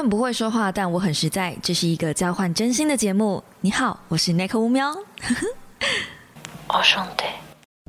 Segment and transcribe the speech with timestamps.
[0.00, 1.54] 很不会说话，但我很实在。
[1.62, 3.44] 这是一个交换真心的节目。
[3.60, 4.90] 你好，我是 Nick 乌喵。
[6.68, 7.24] 我兄弟。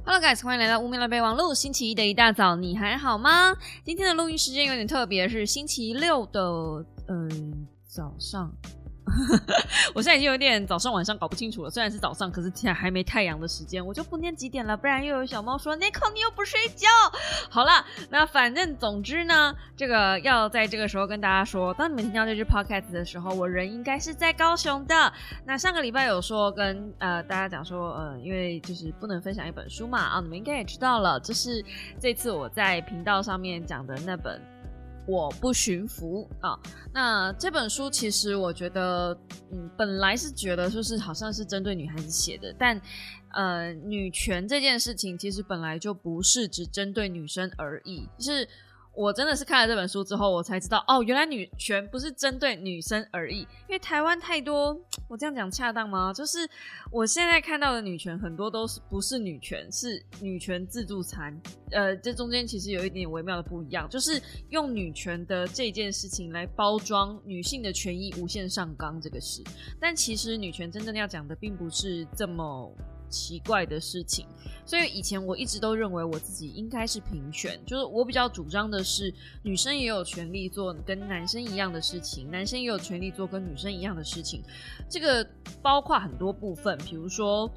[0.04, 1.54] Hello guys，欢迎来到乌喵的备忘录。
[1.54, 3.56] 星期一的一大早，你还好吗？
[3.86, 6.42] 今天的录音时间有点特别，是星期六的
[7.08, 8.52] 嗯早上。
[9.94, 11.70] 我现在已经有点早上晚上搞不清楚了。
[11.70, 16.88] 虽然是早上，可是现在还没太阳的时间，我就不念几点了，不然又有小猫说 Nico 你又不睡觉。
[17.50, 25.14] 好了，那反正总之呢，这个要在这个时候跟大家说，当你们听到这支 podcast 的时候，我人应该是在高雄的。
[25.46, 31.64] 那上个礼拜有说跟呃大家讲说，呃，因为就是不能分享一本书嘛，啊，你们应该也知道了，这是
[32.00, 34.42] 这次我在频道上面讲的那本。
[35.08, 36.60] 我不驯服啊！
[36.94, 39.18] 那这本书其实我觉得，
[39.52, 42.82] 嗯，本来是觉得就是好像是针对女孩子写的，但
[43.34, 48.48] 呃，女权这件事情其实本来就不是只针对女生而已，是。
[48.94, 53.40] 我真的是看了这本书之后，我才知道哦，原来女权不是针对女生而已。
[53.40, 54.78] 因为台湾太多，
[55.08, 56.12] 我这样讲恰当吗？
[56.14, 56.40] 就是
[56.92, 61.40] 我现在看到的女权很多都是不是女权，是女权自助餐。
[61.72, 69.42] 呃，这中间其实有一点微妙的不一样，就是用女权的这件事情来包装女性的权益无限上纲这个事。
[69.80, 72.76] 但其实女权真正要讲的并不是这么。
[73.12, 74.26] 奇怪的事情，
[74.66, 84.42] 所以以前我一直都认为我自己应该是平权，就是我比较主张的是女生也有权利做跟男生一样的事情，男生也有权利做跟女生一样的事情，
[84.90, 85.28] 这个
[85.62, 87.52] 包括很多部分，比如说。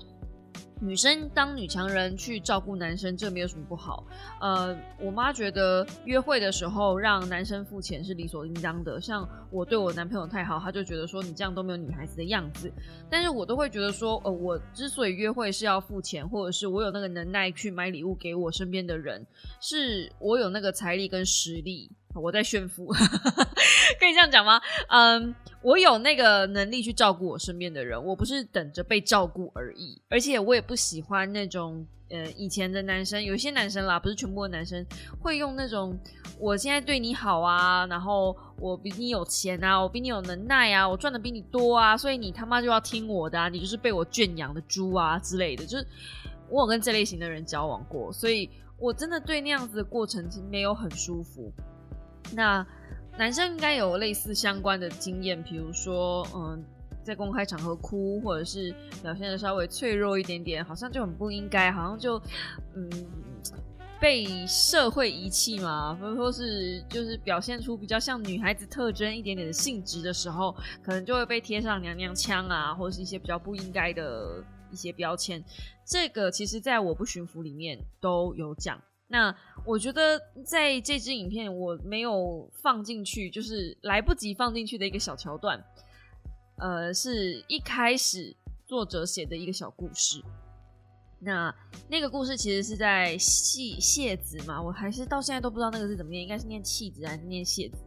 [0.80, 4.05] 女生当女强人去照顾男生，这没有什么不好。
[4.41, 9.00] 呃，我妈觉得约会的时候让男生付钱是理所应当的。
[9.00, 12.70] 像我对我男朋友太好，她就觉得说你这样都没有女孩子的样子。
[13.08, 19.27] 但是我都会觉得说，呃，我之所以约会是要付钱，或者是我有那个能耐去买礼物给我身边的人，
[19.61, 21.91] 是我有那个财力跟实力。
[22.14, 22.86] 我在炫富，
[23.98, 24.60] 可以这样讲吗？
[24.88, 30.00] 嗯，我有那个能力去照顾我身边的人，我不是等着被照顾而已。
[30.08, 34.84] 而且我也不喜欢那种，呃，以前的男生，有些男生啦，不是全部的男生，
[35.20, 35.98] 会用那种
[36.39, 45.66] 我现在对你好啊，然后我比你有钱啊，我比你有能耐啊，我赚的比你多啊，所以你他妈就要听我的，啊，你就是被我圈养的猪啊之类的。
[45.66, 45.86] 就是
[46.48, 51.52] 我有跟这类型的人交往过，所以我真的对那样子的过程是没有很舒服。
[52.33, 52.67] 那
[53.17, 56.64] 男生应该有类似相关的经验，比如说，嗯，
[57.05, 62.20] 在公开场合哭，或者是表现的稍微脆弱一点点，好像就很不应该，好像就，
[62.74, 62.90] 嗯，
[64.01, 70.52] 被社会遗弃嘛，或者说是就是表现出比较像女孩子特征一点点的性质的时候，
[70.83, 74.42] 可能就会被贴上娘娘腔啊，或者是一些比较不应该的
[74.73, 75.42] 一些标签。
[75.86, 78.80] 这个其实在我不驯服里面都有讲。
[79.14, 79.33] 那
[79.64, 85.64] 我觉得在这支影片我没有放进去，就是来不及放进去的一个小桥段，
[86.58, 88.35] 呃，是一开始
[88.67, 90.20] 作者写的一个小故事。
[91.20, 91.55] 那
[91.89, 97.85] 那个故事其实是在戏谢子嘛，我还是到现在都不知道那个是怎么念，应该是念弃子还是念谢子，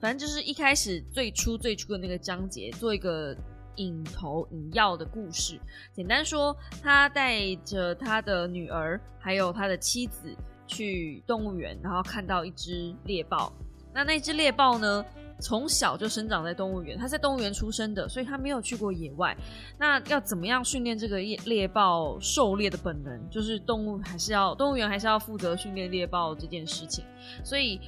[0.00, 3.36] 反正就是一开始最初最初的那个章节，做一个
[3.76, 5.60] 引头引要的故事。
[5.92, 10.34] 简单说，他带着他的女儿还有他的妻子。
[10.70, 13.52] 去动物园，然后看到一只猎豹。
[13.92, 15.04] 那那只猎豹呢，
[15.40, 19.36] 从小就生长在动物园，它在动物园出生的，所以它没有去过野外。
[19.76, 23.28] 那要怎么样训练这个猎猎豹狩猎的本能？
[23.28, 27.04] 就是动物还是要动物园还是要负责训练猎豹这件事情。
[27.42, 27.80] 所以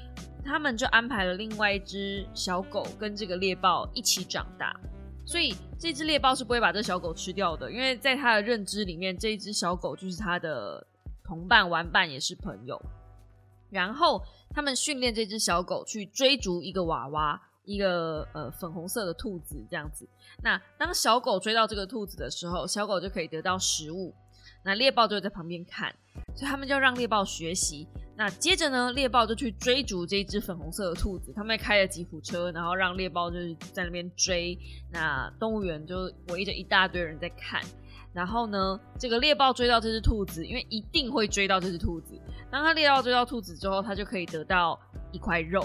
[0.44, 4.74] 他们就安排了另外一只小狗跟这个猎豹一起长大。
[5.24, 10.84] 所以这只猎豹是不会把这小狗吃掉的，因为在它的认知里面，这一只小狗就是它的。
[11.32, 12.78] 同伴玩伴也是朋友，
[13.70, 20.06] 然后他们训练这只小狗去追逐一个娃娃，一个呃粉红色的兔子这样子。
[20.42, 24.14] 那当小狗追到这个兔子的时候，小狗就可以得到食物。
[24.62, 25.90] 那猎豹就会在旁边看，
[26.36, 27.88] 所以他们就让猎豹学习。
[28.14, 31.32] 那接着呢，猎豹就去追逐这只粉红色的兔子。
[31.34, 34.56] 他们开了吉普车，然后让猎豹就是在那边追。
[34.92, 37.62] 那动物园就围着一大堆人在看。
[38.12, 42.14] 然后呢，这个猎豹追到这只兔子，因为一定会追到这只兔子。
[42.50, 44.78] 当他猎豹追到兔子之后，他就可以得到
[45.12, 45.64] 一块肉，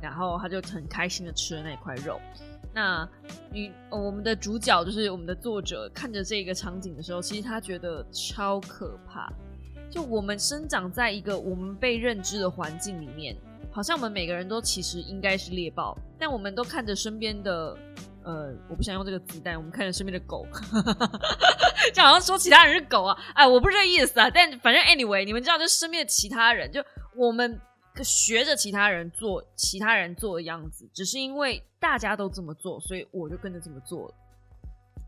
[0.00, 2.20] 然后他就很开心的吃了那块肉。
[2.74, 3.08] 那
[3.50, 9.32] 女我们的主角就是我们的作者，看着这个场景的时候，其实他觉得超可怕。
[9.90, 13.34] 就我们生长在一个我们被认知的环境里面，
[13.72, 17.74] 好像我们每个人都其实应该是猎豹，但我们都看着身边的。
[18.24, 19.56] 呃，我不想用这个子弹。
[19.56, 20.46] 我们看着身边的狗，
[21.94, 23.16] 就好像说其他人是狗啊。
[23.34, 24.30] 哎，我不是这意思啊。
[24.30, 26.84] 但反正 anyway，你们知道，就身边的其他人，就
[27.16, 27.60] 我们
[28.02, 34.14] 学着其他人做其他人做的样子，只是因为大家都这么做，所以我就跟着这么做了。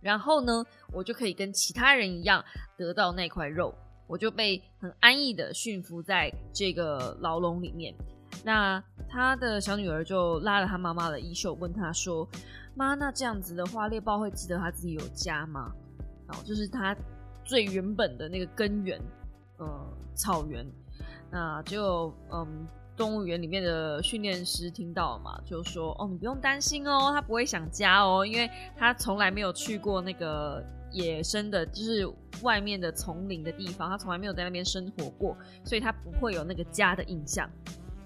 [0.01, 2.45] 然后呢，我就可以跟其他人一样
[2.77, 3.73] 得到那块肉，
[4.09, 7.95] 我就被很安逸的驯服在这个牢笼里面。
[8.43, 12.27] 那他的小女儿就拉了他妈妈的衣袖，问他说
[12.75, 15.73] ：“妈，那这样子的话，猎豹会记得他自己有家吗？”
[16.29, 16.97] 哦就是他
[17.45, 19.01] 最原本的那个根源，
[19.59, 20.67] 呃，草原。
[21.31, 22.67] 那就嗯，
[22.97, 32.07] 动物园里面的训练师听到了嘛，就说：“哦，你不用担心哦，他不会想家哦，因为他从来没有去过那个野生的，就是
[32.43, 37.51] 外面的丛林的地方，他从来没有在那边生活过，所以他不会有那个家的印象。”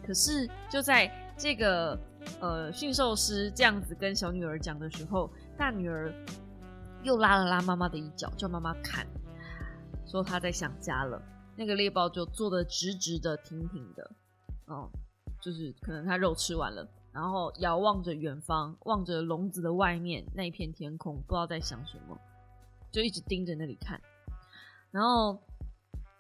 [0.07, 1.99] 可是就在这个
[2.41, 6.15] 呃驯兽师这样子跟小女儿讲的时候，大女儿
[7.03, 9.07] 又拉了拉妈妈的衣角，叫妈妈看，
[10.07, 11.21] 说她在想家了。
[11.57, 14.11] 那个猎豹就坐得直直的、挺挺的，
[14.67, 14.91] 哦，
[15.41, 22.19] 就是可能它肉吃完了，然后遥望着远方，望着笼子的外面那一片天空，不知道在想什么，
[22.93, 23.99] 就一直盯着那里看。
[24.91, 25.41] 然后，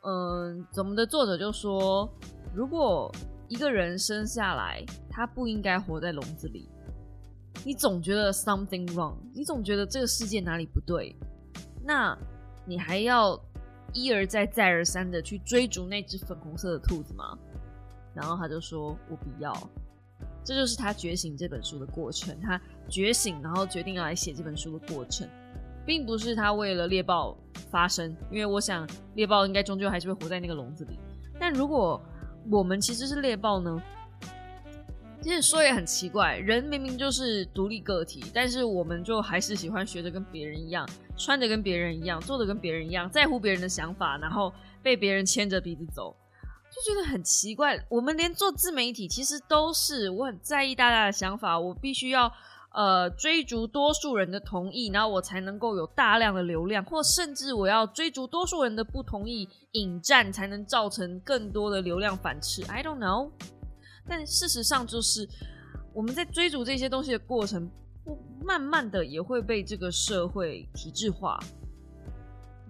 [0.02, 2.10] 嗯，怎么的作者就说，
[2.54, 3.12] 如果
[3.48, 6.68] 一个人生下来，他不应该活在笼子里。
[7.64, 11.16] 你总觉得 something wrong，你总觉得这个世界哪里不对，
[11.84, 12.16] 那
[12.64, 13.40] 你还要
[13.92, 17.36] 一而再、再而三的去追逐那只粉红色的兔子吗？
[18.14, 19.52] 然后他就说：“我不要。”
[20.44, 22.38] 这就是他觉醒这本书的过程。
[22.40, 25.28] 他觉醒，然后决定要来写这本书的过程，
[25.84, 27.36] 并不是他为了猎豹
[27.70, 30.98] 发声，因为我想猎豹应该终究还是会活在那个笼子里。
[31.38, 32.00] 但如果
[32.50, 33.82] 我们其实是猎豹呢，
[35.20, 44.52] 其实说也很奇怪，人明明就是独立个体，但是我们就还是喜欢学着跟别人一样，穿着跟别人一样，做的跟别人一样，在乎别人的想法，然后
[44.82, 46.16] 被别人牵着鼻子走，
[46.70, 47.84] 就觉得很奇怪。
[47.88, 52.32] 我们连做自媒体，其实都是我很在意大家的想法，我必须要。
[52.76, 62.62] 呃，追逐多数人的同意，然后我才能够有大量的流量，或甚至我要追逐多数人的不同意，引战才能造成更多的流量反噬。
[62.64, 63.30] I don't know，
[64.06, 65.26] 但事实上就是
[65.94, 67.66] 我们在追逐这些东西的过程，
[68.44, 71.40] 慢慢的也会被这个社会体制化。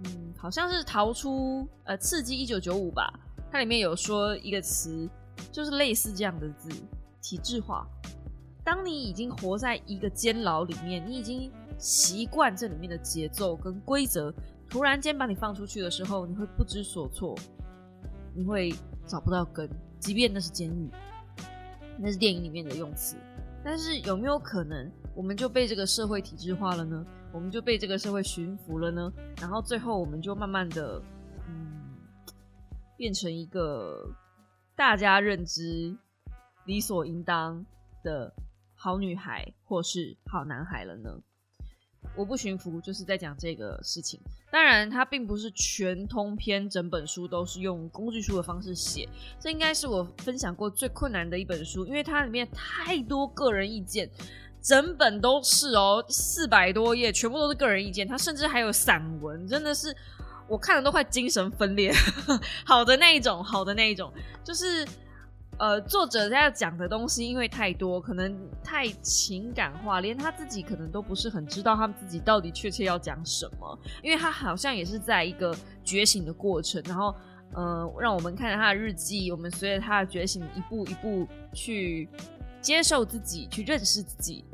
[0.04, 3.12] 嗯，好像是逃出呃刺激一九九五吧，
[3.50, 5.10] 它里面有说一个词，
[5.50, 6.70] 就是类似这样的字，
[7.20, 7.84] 体制化。
[8.66, 11.48] 当你已经活在一个监牢里面，你已经
[11.78, 14.34] 习惯这里面的节奏跟规则，
[14.68, 17.38] 突然间把你放出去的时候，你会不知所措，
[18.34, 18.74] 你会
[19.06, 19.70] 找不到根，
[20.00, 20.90] 即便那是监狱，
[21.96, 23.14] 那是电影里面的用词。
[23.62, 27.06] 但是有没有可能，我们就被这个社会体制化了呢？
[27.32, 29.12] 我们就被这个社会驯服了呢？
[29.40, 31.00] 然后最后我们就慢慢的，
[31.46, 31.94] 嗯，
[32.96, 34.10] 变成一个
[34.74, 35.96] 大家认知
[36.64, 37.64] 理所应当
[38.02, 38.34] 的。
[38.76, 41.18] 好女孩或是好男孩了呢？
[42.14, 44.20] 我不驯服，就是在讲这个事情。
[44.52, 49.08] 当然，它并不是全通篇，整本书都是用工具书的方式写。
[49.40, 54.08] 这应该是我分享过最困难的一本书，因为它里面太多个人意见，
[54.62, 58.06] 整本都是哦，四百多页，全部都是个人意见。
[58.06, 59.94] 它甚至还有散文，真的是
[60.48, 61.92] 我看的都快精神分裂。
[62.64, 64.12] 好的那一种，好的那一种，
[64.44, 64.86] 就是。
[65.58, 73.78] 呃，作者在讲的东西因为太多，可能太情感化，连他自己可能都不是很知道他们自己到底确切要讲什么。
[74.02, 77.14] 因为他好像也是在一个觉醒的过程，然后，
[77.54, 82.06] 呃，让我们看着他的日记，我们随着他的觉醒一步一步去
[82.60, 84.44] 接受自己，去认识自己，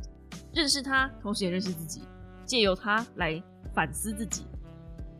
[0.54, 2.02] 认识他，同时也认识自己，
[2.46, 3.42] 借由他来
[3.74, 4.46] 反思自己。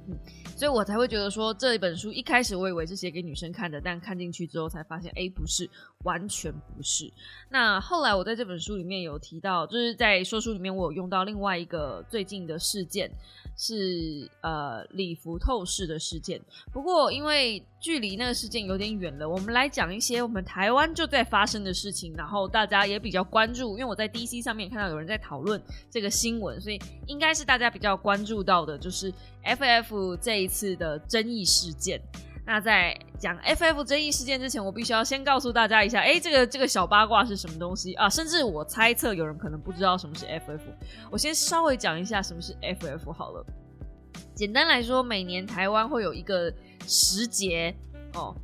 [0.08, 0.16] 嗯。
[0.56, 5.68] 所以我才会觉得说这一本书一开始我以为是写给女生看的，但看进去之后才发现，哎，不是，
[6.04, 7.12] 完全不是。
[7.48, 13.10] 那后来我在这本书里面有提到，就是在说书里面我有用到另外一个最近的事件。
[13.56, 16.40] 是呃礼服透视的事件，
[16.72, 29.12] 不过因为距离那个事件有点远了，我们来讲一些我们台湾就在发生的事情，然后大家也比较关注，因为我在 DC 上面看到有人在讨论这个新闻，所以应该是大家比较关注到的，就是
[29.44, 32.00] FF 这一次的争议事件。
[32.44, 38.08] 那在讲 FF 争议事件之前，我必须要先告诉大家一下，哎，这个这个小八卦是什么东西啊？
[38.08, 40.60] 甚至我猜测有人可能不知道什么是 FF，
[41.10, 43.46] 我先稍微讲一下什么是 FF 好了。
[44.34, 46.52] 简单来说，每年台湾会有一个
[46.86, 47.74] 时节
[48.14, 48.34] 哦，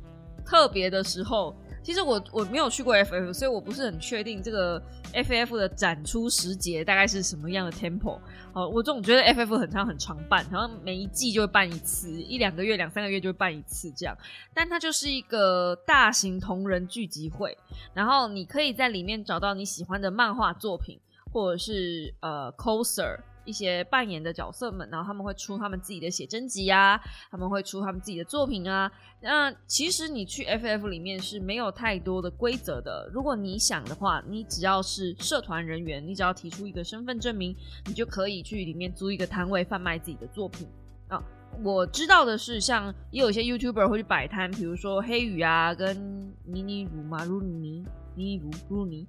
[0.45, 1.55] 特别的时候。
[1.89, 4.79] 其实我我没有去过 FF，所以我不是很确定这个
[5.11, 8.19] FF 的展出时节大概是什么样的 tempo。
[8.53, 14.15] 哦，我总觉得 FF 很长很长办，好像每一季就会办一次，一两个月、两三个月就会办一次这样。
[14.53, 17.57] 但它就是一个大型同人聚集会，
[17.95, 20.99] 然后你可以在里面找到你喜欢的漫画作品，
[21.33, 23.17] 或者是呃 coser。
[23.49, 27.01] 一些扮演的角色们，然后他们会出他们自己的写真集啊，
[27.31, 28.89] 他们会出他们自己的作品啊。
[29.21, 33.09] 那其实你去 FF 里面是没有太多的规则的。
[33.11, 37.55] 如果你想的话，你只要是社团人员，你只要提出一个身份证明，
[37.87, 40.67] 你就可以去里面租一个摊位贩卖自己的作品
[41.07, 41.19] 啊。
[41.63, 47.83] 我知道的是，像也有一些 YouTuber 会去摆摊，比如说黑羽啊，跟妮妮如嘛，如妮
[48.15, 49.07] 妮如如妮，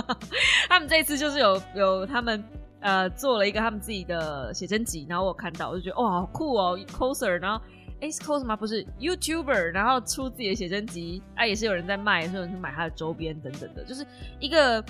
[0.70, 2.42] 他们这一次就是有有他们。
[2.84, 7.58] 呃，做了一个他们自己的写真集，然后我看到，我就觉得哇，好酷哦，coser，然后
[8.02, 8.54] 哎是 coser 吗？
[8.54, 14.06] 不是 YouTuber，然后出自己的写真集，啊，也是有人在卖，有人去买他的周边等等的，就是
[14.38, 14.84] 一个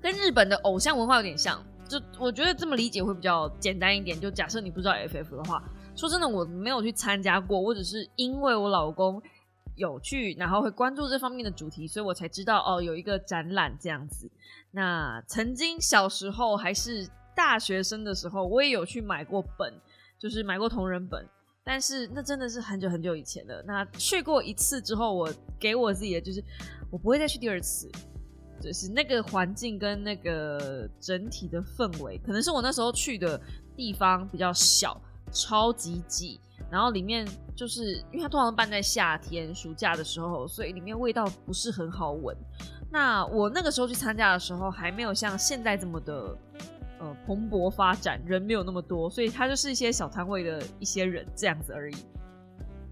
[0.00, 4.18] 跟日本的偶像文化有点像，就我觉得这么理解会比较简单一点。
[4.18, 5.62] 就假设你不知道 FF 的话，
[5.94, 9.22] 说真的，我没有去参加过，我只是因为我老公
[9.76, 14.28] 有去，然后会关注这方面的主题，所以我才知道哦，有一个展览这样子。
[14.74, 19.72] 那曾经小时候还是大学生的时候，我也有去买过本，
[20.18, 21.24] 就是买过同人本，
[21.62, 23.62] 但是那真的是很久很久以前了。
[23.64, 26.42] 那去过一次之后，我给我自己的就是，
[26.90, 27.88] 我不会再去第二次，
[28.60, 33.40] 就是那个环境跟那个整体的氛围，可能是我那时候去的
[33.76, 35.00] 地方比较小，
[35.30, 36.40] 超级挤，
[36.70, 42.36] 然后里面就是因为它通常办在夏天暑假的时候，所以里面味道不是很好闻。
[42.90, 46.36] 那我那个时候去参加的时候，还没有像现在这么的
[47.00, 51.96] 呃蓬勃发展，人没有那么多，所以它就是一些小摊位的一些人这样子而已。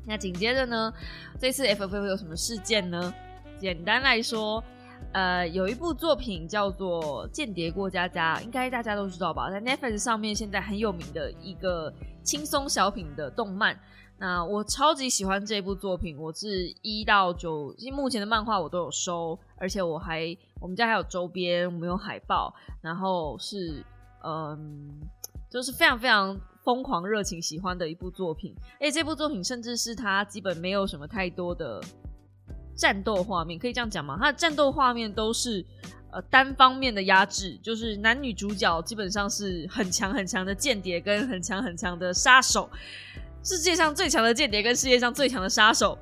[0.05, 0.93] 那紧接着呢，
[1.39, 3.15] 这次 FF 会有什么事件呢？
[3.59, 4.63] 简单来说，
[5.13, 9.51] 呃，有一部作品叫做《间谍过家家》，应该大家都知道吧？
[9.51, 11.93] 在 Netflix 上面现在很有名的一个
[12.23, 13.79] 轻松小品的动漫。
[14.19, 23.85] 那我超级喜欢这部作品，我是一到九，目前的漫画我都有收，而且我还我们家还有周边，我们有海报，然后是
[24.25, 25.01] 嗯，
[25.51, 28.55] 就是非常非常疯狂热情喜欢的一部作品。
[28.81, 31.83] 而且这部作品甚至是它基本没有什么太多的
[32.83, 34.19] 战斗画面，可以这样讲吗？
[34.21, 35.65] 它的战斗画面都是
[36.11, 42.69] 呃单方面的压制，就是男女主角基本上是很强很强的间谍跟很强很强的杀手。
[43.45, 45.97] 世界上最强的间谍跟世界上最强的杀手，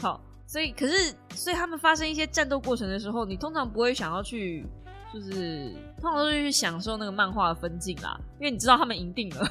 [0.00, 4.64] 好，所以可是，所以他们发生一些战斗过程的时候，你通常不会想要去，
[5.12, 9.50] 就是通常都是去享受那个漫画的分镜啦，因为你知道他们赢定了。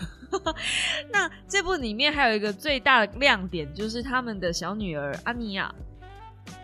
[1.11, 5.75] 那这部里面还有一个最大的亮点，就是他们的小女儿阿尼亚。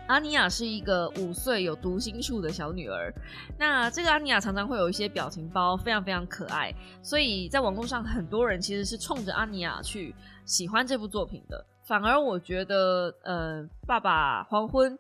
[0.08, 3.13] 阿尼亚是一个五岁有读心术的小女儿。
[3.58, 10.13] 那这个阿尼亚常常会有一些表情包，非常非常可爱，所以在网络上很多人其实是冲着阿尼亚去。
[10.46, 14.96] 喜欢这部作品的，反而我觉得，呃，爸爸黄昏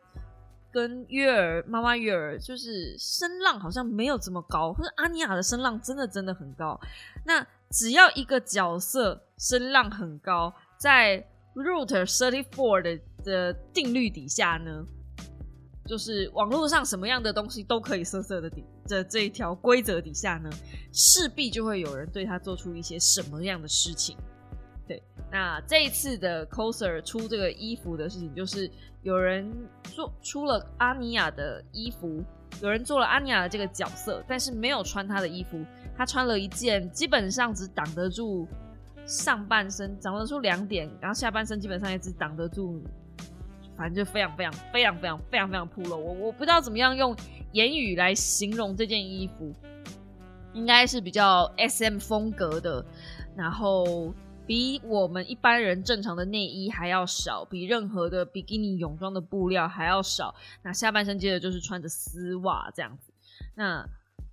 [0.71, 6.79] 跟月儿妈妈月儿，就是声浪好像没有这么高，或者阿尼亚的声浪真的真的很高。
[7.23, 11.23] 那只要一个角色声浪很高，在
[11.53, 14.85] Root Thirty Four 的的定律底下呢，
[15.85, 20.49] 就是网络上什么样的东西都可以色色的底的这一条规则底下呢，
[20.93, 24.15] 势必就会有人对他做出一些什么样的事情。
[24.87, 25.01] 对，
[25.31, 28.69] 那这一次的 coser 出这个衣服的事情，就是
[29.01, 29.51] 有人
[29.83, 32.23] 做出了阿尼亚的衣服，
[32.61, 35.59] 有人做了阿尼亚的这个角色，但是没有穿他的衣服，
[35.97, 38.47] 他穿了一件基本上只挡得住
[39.07, 42.83] 上半身，挡得住两点，然后下半身基本上也只挡得住，
[43.77, 45.97] 反正就非常非常非常非常非常非常铺露。
[45.97, 47.15] 我我不知道怎么样用
[47.51, 49.53] 言语来形容这件衣服，
[50.53, 52.85] 应该是比较 SM 风格的，
[53.35, 54.13] 然后。
[54.47, 60.35] 比我们一般人正常的内衣还要少，比任何的比基尼泳装的布料还要少。
[60.61, 63.11] 那下半身接着就是穿着丝袜这样子。
[63.55, 63.83] 那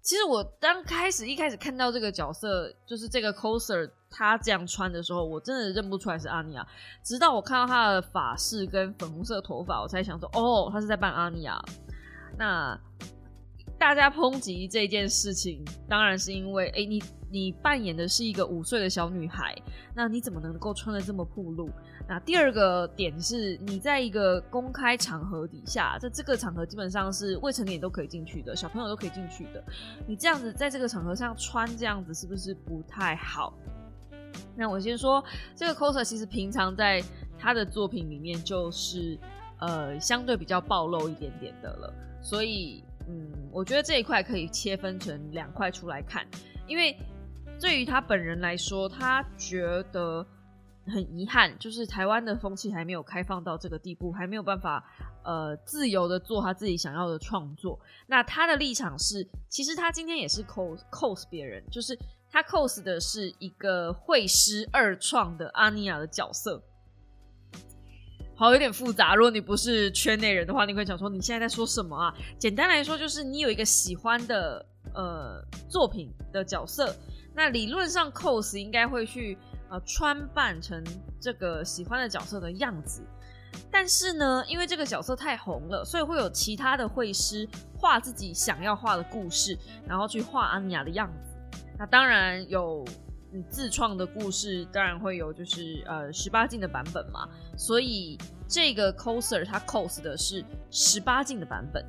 [0.03, 6.67] 其实我刚开始一开始看到这个角色，就是这个 coser 他这样穿的时候，我真的认不出来是阿尼亚。
[7.05, 11.63] 直到我看到他的发饰跟粉红色头发，我才想说，哦，他是在扮阿尼亚。
[12.37, 12.77] 那
[13.83, 17.03] 大家抨击这件事情，当然是因为，哎，你。
[17.33, 19.57] 你扮演的是一个五岁的小女孩，
[19.95, 21.67] 那你怎么能够穿的这么暴露？
[22.07, 29.65] 那第二个点是，你在一个公开场合底下，在这个场合基本上是未成年都可以进去的，小朋友都可以进去的。
[30.07, 33.55] 你这样子在这个场合上穿这样子，是不是不太好？
[34.55, 35.25] 那我先说，
[35.57, 37.03] 这个 coser 其实平常在
[37.39, 39.19] 他的作品里面就是。
[39.63, 41.95] 呃相对比较暴露一点点的了。
[42.21, 46.27] 所以，嗯，我觉得这一块可以切分成两块出来看，
[46.67, 46.97] 因为
[47.61, 50.27] 对于他本人来说，他觉得。
[50.85, 54.85] 很遗憾，就是台湾的风气还没有开放到这个地步，还没有办法
[55.23, 57.79] 呃自由的做他自己想要的创作。
[58.09, 61.97] 那他的立场是，其实他今天也是 cos cos 别人，就是
[62.29, 66.61] 他 cos 的是一个会师二创的阿尼亚的角色。
[68.43, 69.15] 好，有点复杂。
[69.15, 72.13] 如果你不是圈内人的话，你会想说你现在在说什么啊？
[72.41, 76.93] 简单来说，就是你有一个喜欢的呃作品的角色，
[77.37, 79.39] 那理论上 cos 应该会去。
[79.71, 80.85] 呃，穿扮成
[81.19, 83.01] 这个喜欢的角色的样子，
[83.71, 89.57] 但是呢，因为这个角色太红了，所以会有其他的绘师画自己想要画的故事，
[89.87, 91.59] 然后去画安妮亚的样子。
[91.79, 92.85] 那当然有
[93.49, 97.29] 自创的故事，当然会有就是呃十八禁的版本嘛。
[97.57, 101.85] 所以这个 coser 他 cos 的是十八禁的版本，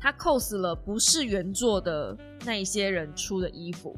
[0.00, 3.96] 他 cos 了不是原作的那一些人出的衣服。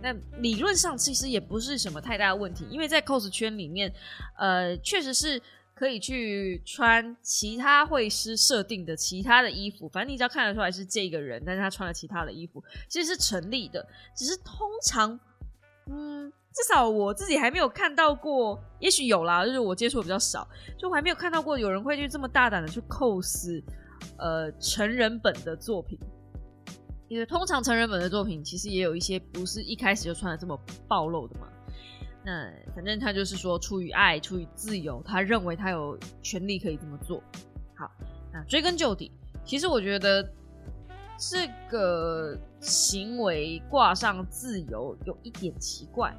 [0.00, 3.92] 那理论上其实也不是什么太大的问题，因为在 cos 圈里面，
[4.36, 5.40] 呃，确实是
[5.74, 13.86] 可以去穿其他会师设定的其他的衣服，反正你只要看得出来是这个人，但是他穿了其他的衣服，其实是成立的。
[14.16, 15.18] 只是通常，
[15.92, 23.62] 嗯，至少我自己还没有看到过，也许有啦，就是我接触比较少，就我还没有看到过有人会去这么大胆的去 cos，
[24.16, 25.98] 呃，成人本的作品。
[27.08, 30.58] 因为通常成人本的作品，其实也有一些不是一开始就穿的这么
[30.88, 31.46] 暴露的嘛。
[32.24, 37.22] 那反正他就是说，出于爱，出于自由，他认为他有权利可以这么做。
[37.76, 37.90] 好，
[38.32, 39.12] 那追根究底，
[39.44, 40.26] 其实我觉得
[41.30, 46.12] 这个行为挂上自由有一点奇怪。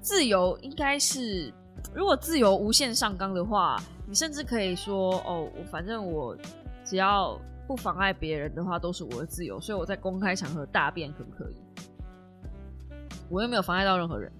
[0.00, 1.52] 自由应该是，
[1.94, 6.36] 如果自由无限上纲的话，你甚至可以说，哦，我反正我
[6.84, 7.38] 只要。
[7.64, 11.56] 不妨碍别人的话，都是我的自由，所以我在公开场合大便可不可以？
[13.30, 14.30] 我又没有妨碍到任何人。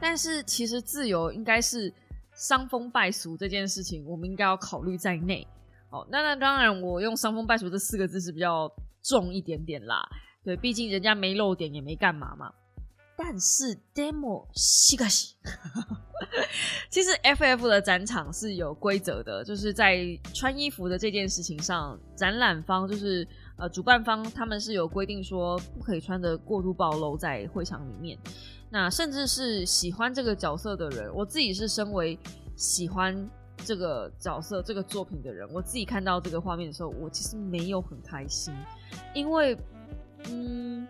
[0.00, 1.92] 但是其实自由应该是
[2.32, 5.46] 伤风败俗这件事情，我们应该要考虑在内。
[5.90, 8.68] 哦，那那当然，我用伤风败俗这四个字是比较
[9.02, 10.08] 重一点点啦。
[10.42, 12.52] 对，毕竟人家没露点也没干嘛嘛。
[13.22, 15.36] 但是 demo 西西，
[16.88, 28.18] 其实 FF 的展场是有规则的，就是在穿衣服的这件事情上，展览方就是呃主办方他们是有规定说不可以穿的过度暴露在会场里面。
[28.70, 32.18] 那甚至是喜欢这个角色的人，我自己是身为
[32.56, 33.28] 喜欢
[33.64, 38.54] 这个角色这个作品的人，我自己看到这个画面的时候，我其实没有很开心，
[39.14, 39.56] 因为
[40.28, 40.86] 嗯。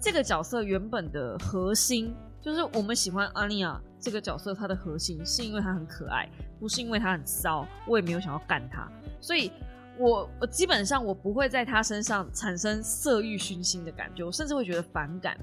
[0.00, 7.66] 这个角色原本的核心就是我们喜欢阿尼亚这个角色，它的核心是因为它很可爱，不是因为它很骚。
[7.84, 8.88] 我也没有想要干它，
[9.20, 9.50] 所以
[9.98, 15.36] 我我基本上我不会在他身上产生色欲熏心的感觉，我甚至会觉得反感。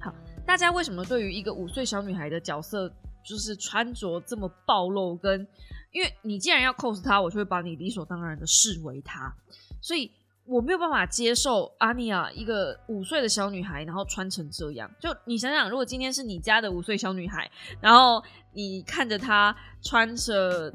[0.00, 0.12] 好，
[0.44, 2.92] 大家为什么对于一个五岁小女孩的角色，
[3.24, 5.16] 就是穿着这么暴露？
[5.16, 5.46] 跟
[5.92, 9.34] 因为你既然要 cos 她，我就会把你理所当然的视为她，
[9.80, 10.10] 所以。
[10.44, 14.90] 我没有办法接受阿尼亚一个五岁的小女孩，然后穿成这样。
[14.98, 17.48] 就你想想，如果今天是你家的五岁小女孩，
[17.80, 18.20] 然后
[18.52, 20.68] 你看着她穿着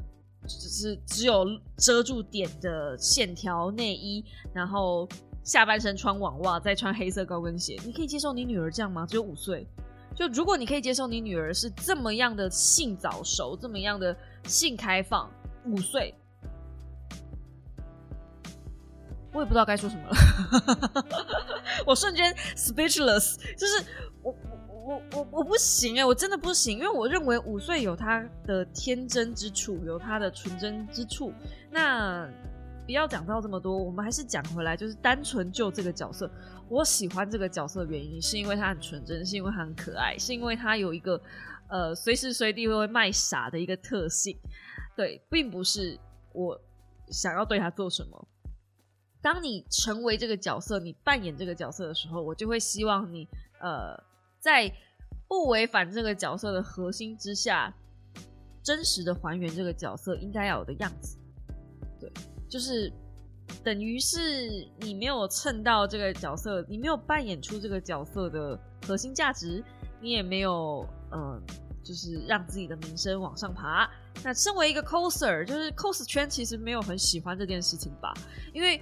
[0.46, 1.44] 只是只有
[1.76, 5.06] 遮住点的线条内衣，然后
[5.44, 9.06] 下半身穿网袜，再穿黑色高跟鞋，你可以接受你女儿这样吗？
[9.06, 9.66] 只有五岁。
[10.18, 15.30] 就如果你可以接受你女儿是这么样的性早熟，这么样的性开放，
[15.64, 16.12] 五岁。
[19.32, 21.04] 我也不知道该说什么了，
[21.86, 23.84] 我瞬间 speechless，就是
[24.20, 24.34] 我
[24.66, 31.32] 我我我不行哎，我真的不行，因为我认为五岁有他的天真之处，有他的纯真之处。
[31.70, 32.28] 那
[32.88, 36.30] 不要讲到这么多，我们还是讲回来，就是单纯就这个角色，
[36.70, 41.20] 我喜欢这个角色的原因，是因为他很纯真，是因为他很可爱，是因为他有一个
[41.68, 44.34] 呃随时随地会卖傻的一个特性。
[44.96, 46.00] 对，并不是
[46.32, 46.58] 我
[47.10, 48.28] 想要对他做什么。
[49.20, 53.28] 当你成为这个角色，你扮演这个角色的时候，我就会希望你，
[53.60, 54.02] 呃，
[54.40, 54.66] 在
[55.28, 57.70] 不违反这个角色的核心之下，
[58.62, 61.18] 真实的还原这个角色应该要有的样子。
[62.00, 62.10] 对，
[62.48, 62.92] 就是
[63.62, 69.62] 等于是你没有蹭到这个角色，你没有扮演出这个角色的核心价值，
[70.00, 71.40] 你也没有，嗯，
[71.82, 73.90] 就是让自己的名声往上爬。
[74.22, 78.12] 那身为一个 coser，就是 cos 圈其实没有很喜欢这件事情吧，
[78.52, 78.80] 因为。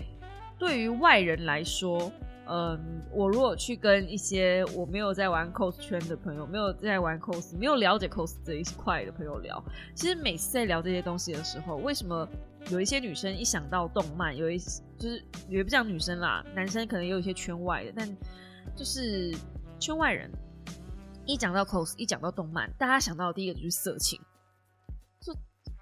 [0.59, 2.11] 对于外人来说，
[2.49, 2.81] 嗯，
[3.13, 9.63] 我如果去跟一些我没有在玩 cos 圈的朋友，没有在玩 cos，没有了解 cos 这一块的朋友聊，
[9.95, 12.27] 其实每次在聊这些东西的时候，为什么
[12.71, 18.17] 有一些女生一想到动漫，有一就是也不像女生啦，男生可能也有一些圈外的，但
[18.75, 19.33] 就是
[19.79, 20.31] 圈外人
[21.25, 24.21] 一讲到 cos，一讲到动漫，大家想到的第一个就是色情。
[25.21, 25.33] 就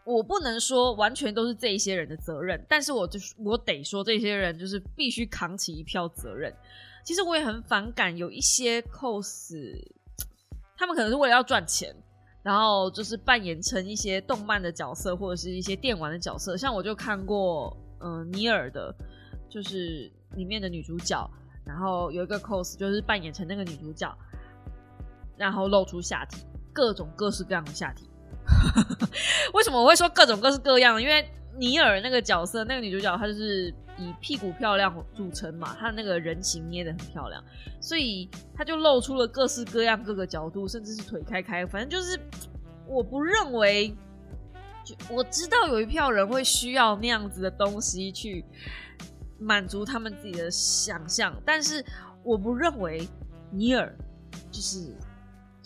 [0.05, 6.55] 我不能说完全都是这一些人的责任，但是我就是我得说，这些人就是必须扛起一票责任。
[7.03, 9.55] 其实我也很反感有一些 cos，
[10.77, 11.97] 他们可能是为了要赚钱。
[12.45, 16.57] 然后就是扮演成一些动漫的角色，或者是一些电玩的角色。
[16.57, 18.95] 像我就看过，嗯，尼尔的，
[19.49, 21.29] 就是里面的女主角。
[21.65, 24.15] 然后有一个 cos，就是扮演成那个女主角，
[25.35, 28.07] 然后露出下体，各种各式各样的下体。
[29.55, 31.01] 为什么我会说各种各式各样？
[31.01, 37.43] 因为尼尔那个角色，那个女主角，她就是以屁股漂亮著称嘛，她的那个人形捏的很漂亮，
[37.81, 42.19] 所以她就露出了各式各样各个角度，甚至是腿开开，反正就是
[42.87, 43.95] 我不认为，
[45.09, 48.45] 我知道有一票人会需要那样子的东西去
[49.39, 51.85] 满足他们自己的想象，但是
[52.23, 53.09] 我不认为
[53.53, 53.97] 尼尔
[54.51, 54.95] 就是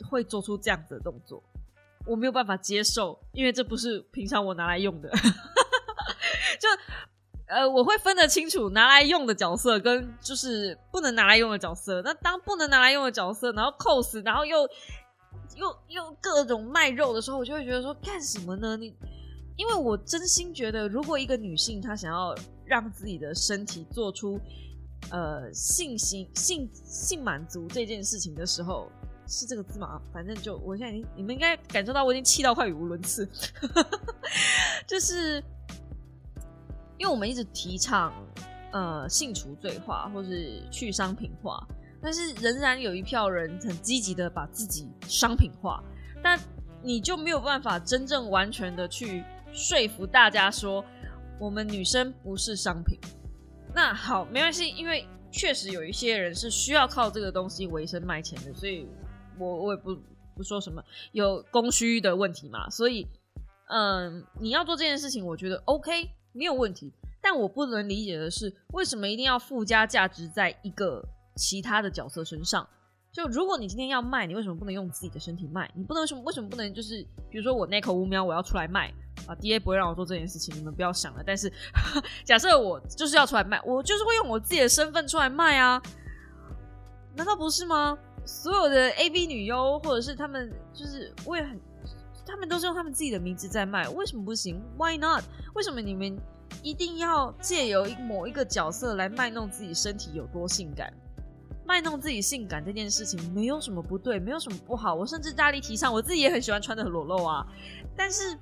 [0.09, 1.43] 会做出这样子的动作，
[2.05, 5.11] 我没有办法接受，因为这不是平常我拿来用的。
[6.61, 6.69] 就
[7.47, 12.03] 呃，我会分得清楚拿来用的角色跟就是不能拿来用的角色。
[12.03, 14.69] 那当不能拿来用的角色，然后 cos，然后又
[15.57, 18.77] 又又各种卖肉的时候，我就会觉得说干什么呢？
[18.77, 18.95] 你
[19.57, 22.35] 因为我真心觉得，如果一个女性她想要
[22.67, 24.39] 让自己的身体做出
[25.11, 28.93] 呃性性性性满足这件事情的时候，
[29.27, 29.99] 是这个字吗？
[30.13, 33.27] 反正就我现在已经你们应该感受到我已经气到快语无伦次，
[34.87, 35.43] 就是。
[36.99, 38.13] 因为我们一直提倡
[38.73, 41.67] 呃性除罪化或是去商品化，
[42.03, 45.83] 但是仍然有一票人很积极的把自己商品化，
[46.23, 46.39] 但
[46.83, 50.85] 你就没有办法真正完全的去说服大家说
[51.41, 52.99] 我们女生不是商品。
[53.75, 58.89] 那好，没关系，因为确实有一些人是需要靠这个东西为生卖钱的，所以
[59.39, 59.97] 我我也不
[60.35, 60.83] 不说什么
[61.13, 63.07] 有供需的问题嘛，所以
[63.69, 66.11] 嗯，你要做这件事情，我觉得 OK。
[66.33, 71.05] 没有问题，但我不能理解的是，为什么一定要附加价值在一个
[71.37, 72.69] 其他的角色身上？
[73.11, 75.69] 就如果你今天要卖，你为什么不能用自己的身体卖？
[75.75, 78.93] 你不能什么为什么不能就是，比如说我那口乌喵，我要出来卖
[79.27, 81.23] 啊，DA 不会让我做这件事情，你们不要想了。
[81.27, 81.51] 但是
[82.23, 85.83] 假设我就是要出来卖，我就是会用我自己的身份出来卖啊，
[87.17, 87.99] 难道不是吗？
[88.27, 91.59] 所有的 A B 女优或者是他们，就是我也很。
[92.29, 95.25] 他们都是用他们自己的名字在卖，为什么不行？Why not？
[95.55, 96.15] 为什么你们
[96.63, 100.93] 一定要借由某一个角色来卖弄自己身体有多性感？
[101.65, 104.95] 卖弄自己性感这件事情没有什么不对，没有什么不好。
[104.95, 107.47] 我甚至大力提倡，我自己也很喜欢穿的很裸露啊。
[107.97, 108.39] 但是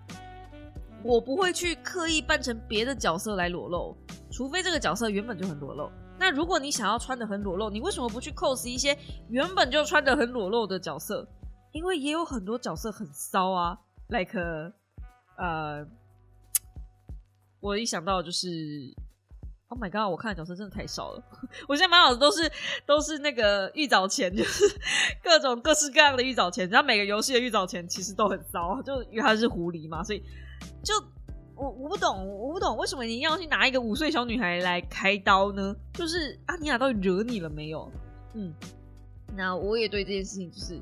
[1.04, 3.96] 我不会去刻意扮成别的角色来裸露，
[4.32, 5.88] 除非这个角色原本就很裸露。
[6.18, 11.26] 那如果你想要穿的很裸露，你为什么不去 cos 一些原本就穿的很裸露的角色？
[11.76, 14.40] 因为也有很多角色很骚啊，like
[15.36, 15.86] 呃，
[17.60, 18.48] 我一想到就是
[19.68, 21.22] ，Oh my god，我看的角色真的太少了。
[21.68, 22.50] 我现在满脑子都是
[22.86, 24.64] 都是那个玉藻前，就是
[25.22, 26.66] 各种各式各样的玉藻前。
[26.70, 30.22] 然后每个游戏的玉藻前其实都很骚，就因为他是狐狸嘛，所以
[30.82, 30.94] 就
[31.54, 35.76] 我我不懂，我不懂为什么你要去拿一个五岁小女孩来开刀呢？
[35.92, 37.92] 就是阿尼亚到底惹你了没有？
[38.32, 38.54] 嗯，
[39.36, 40.80] 那我也对这件事情就是。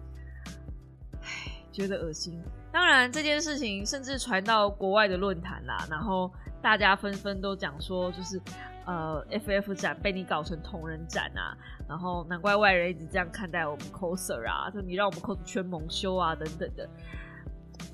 [1.74, 2.40] 觉得恶心。
[2.72, 6.30] 当然，这件事情甚至传到国外的论坛啦，然后
[6.62, 8.40] 大家纷纷都讲说，就是
[8.87, 11.56] 呃，FF 展被你搞成同人展啊，
[11.88, 16.88] 然后难怪外人一直这样看待我们 coser 啊，就你让我们 cos 圈蒙羞啊，等等的。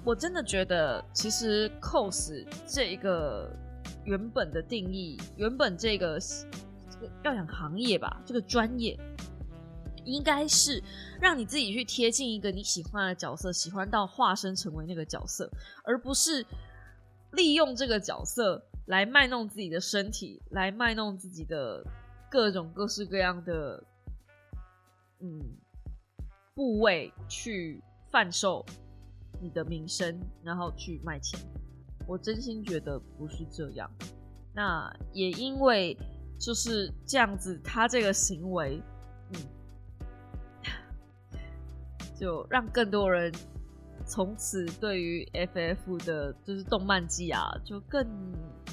[0.05, 3.51] 我真的觉得，其实 cos 这一个
[4.05, 8.99] 原本的定义，原本这个这个要讲行业吧，这个专业。
[10.11, 10.83] 应该是
[11.21, 15.51] 让你自己去贴近一个你喜欢的角色，喜欢到化身成为那个角色，
[15.85, 16.45] 而不是
[17.33, 21.85] 利用这个角色来卖弄自己的身体，来卖弄自己的
[22.31, 23.85] 各种各式各样的
[25.21, 25.41] 嗯
[26.55, 28.65] 部位去贩售
[29.41, 31.39] 你的名声，然后去卖钱。
[32.07, 33.89] 我真心觉得不是这样。
[34.53, 35.97] 那也因为
[36.39, 38.83] 就是这样子，他这个行为，
[39.33, 39.60] 嗯。
[42.21, 43.33] 就让更多人
[44.05, 48.07] 从此对于 FF 的，就是动漫季啊，就更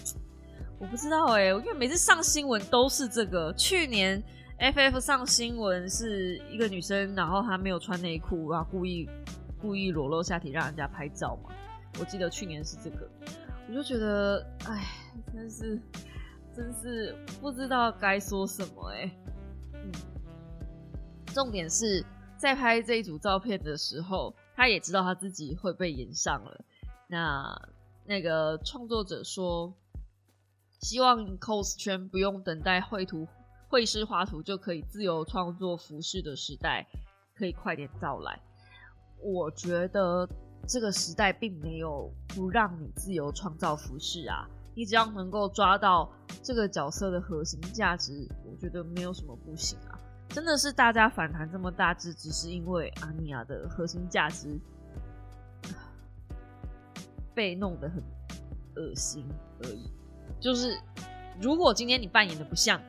[0.77, 3.53] 我不知道哎，因为每次上新闻都是这个。
[3.53, 4.21] 去年
[4.59, 9.09] FF 上新闻是一个女生，然后她没有穿内裤，然后故意
[9.61, 11.49] 故意裸露下体让人家拍照嘛。
[11.99, 13.09] 我记得去年是这个，
[13.69, 14.83] 我就觉得，哎，
[15.33, 15.81] 真是
[16.53, 19.09] 真是不知道该说什么哎。
[19.73, 19.91] 嗯，
[21.27, 22.03] 重点是
[22.37, 26.63] 在拍这一组照片的时候，他也知道他自己会被延上了。
[27.07, 27.69] 那
[28.05, 29.73] 那个创作者说，
[30.79, 33.27] 希望 cos 圈不用等待绘图
[33.67, 36.87] 绘师画图就可以自由创作服饰的时代，
[37.35, 38.39] 可以快点到来。
[39.19, 40.29] 我觉得
[40.67, 46.11] 这个时代并没有不让你自由创造服饰啊，你只要能够抓到
[46.43, 49.96] 这个角色的核心价值，我觉得没有什么不行啊。
[50.29, 54.59] 真的是大家反弹这么大，只只是因为阿尼亚的核心价值
[57.33, 58.03] 被弄得很
[58.75, 59.25] 恶心
[59.63, 59.89] 而已。
[60.39, 60.79] 就是
[61.41, 62.79] 如果今天你扮演的不像，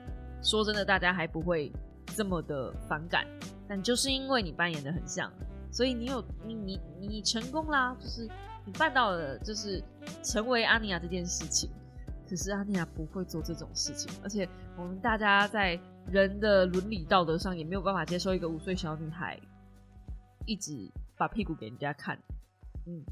[0.43, 1.73] 说真的，大家还不会
[2.07, 3.27] 这么的反感。
[3.67, 5.33] 但就是因为你扮演的很像。
[5.71, 8.27] 所以你有你你你成功啦，就是
[8.65, 9.83] 你办到了，就是
[10.23, 11.71] 成为阿尼亚这件事情。
[12.29, 15.79] 可是阿尼亚不会做这种事情，而且我们大家在
[16.11, 19.39] 人的伦理道德上也没有办法接受一个五岁小女孩
[20.47, 20.73] 一直
[21.17, 22.19] 把屁股给人家看。
[22.87, 23.03] 嗯，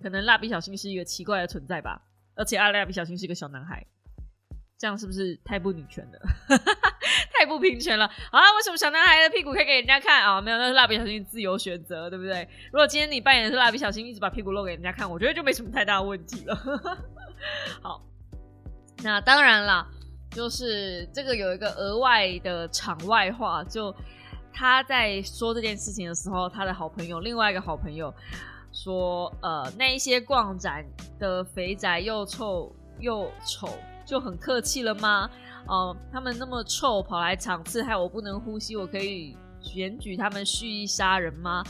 [0.00, 2.00] 可能蜡笔小新是一个奇怪的存在吧，
[2.36, 3.84] 而且阿蜡笔小新是一个小男孩，
[4.78, 6.18] 这样是不是太不女权了？
[7.38, 8.40] 太不平权了啊！
[8.56, 10.40] 为什么小男孩的屁股可以给人家看啊？
[10.40, 12.48] 没有，那是蜡笔小新自由选择，对不对？
[12.72, 16.56] 如果今天你扮演的是蜡笔小新，一直把屁股露给人家看，我觉得就没什么太大问题了。
[17.80, 18.04] 好，
[19.02, 19.86] 那当然啦，
[20.30, 23.94] 就是这个有一个额外的场外话，就
[24.52, 28.12] 他在说这件事情的时候，他的好朋友另外一个好朋友
[28.72, 30.84] 说，呃，那一些逛展
[31.18, 33.68] 的肥宅又臭又丑，
[34.04, 35.30] 就很客气了吗？
[35.66, 41.62] 哦，他们那么臭，跑来场次害我不能呼吸，我可以选举他们蓄意杀人吗？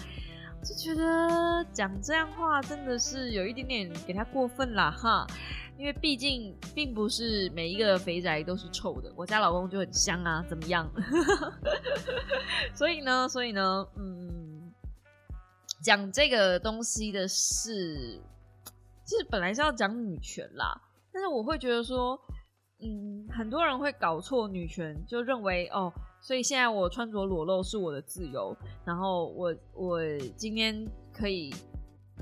[0.64, 5.26] 就觉得讲这样话真的是有一点点给他过分了哈，
[5.78, 10.90] 因为毕竟并不是每一个肥宅都是臭的，我家老公就很香啊，怎么样？
[12.74, 14.72] 所以呢，所以呢，嗯，
[15.82, 18.20] 讲这个东西的是，
[19.04, 20.80] 其实本来是要讲女权啦，
[21.12, 22.20] 但是我会觉得说。
[22.80, 30.00] 嗯，很多人会搞错女权，就认为哦，所以现在我穿着裸露是我的自由，然后我我
[30.36, 31.52] 今天可以，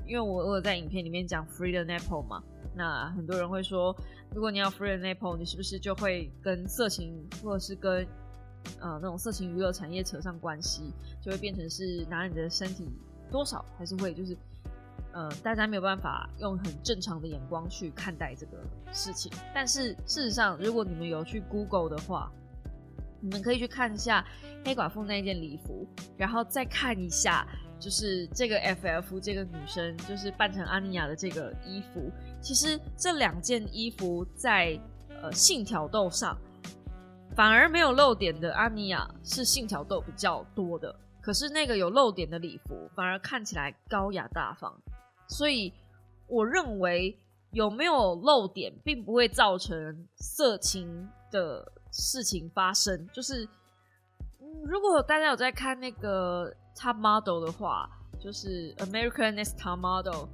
[0.05, 2.43] 因为我我在影片里面讲 free the nipple 嘛，
[2.75, 3.95] 那很多人会说，
[4.33, 8.05] 如果你要 free the nipple，你是不是就会跟色情或者是跟
[8.79, 12.87] 呃那种色情娱乐产业扯上关系，就会变成是拿你的身体
[13.31, 14.37] 多少，还是会就是。
[15.13, 19.31] 呃，大家没有办法用很正常的眼光去看待这个事情。
[19.51, 22.31] 但是事实上，如果你们有去 Google 的话，
[23.19, 24.23] 你们可以去看一下
[24.63, 27.47] 黑寡妇那件礼服，然后再看一下，
[27.79, 32.11] 就是这个 FF 这个女生就是扮成阿尼亚的这个衣服。
[32.41, 34.79] 其实这两件衣服在
[35.21, 36.37] 呃性挑逗上
[37.35, 44.73] 反而没有露点的阿尼亚是性挑逗比较多的，可是那个有露点的礼服反而看起来高雅大方。
[45.27, 45.73] 所以，
[46.27, 47.19] 我认为
[47.51, 53.07] 有没有露点，并不会造成色情的事情发生。
[53.13, 53.47] 就是，
[54.63, 60.27] 如果大家有在看那个 Top Model 的话，就是 American Next Top Model，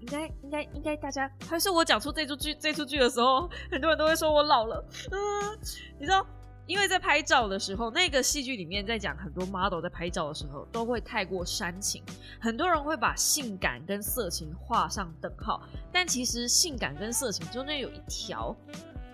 [0.00, 4.84] 应该应该应该大家还是我讲出这出剧这出剧的时候，很多人都会说我老了。
[5.10, 5.58] 嗯，
[5.98, 6.26] 你知道？
[6.66, 12.02] 因为在拍照的时候，那个戏剧里面在讲很多 model 在拍照的时候都会太过煽情，
[12.38, 18.54] 很多人会把性感跟色情画上等号，但其实性感跟色情中间有一条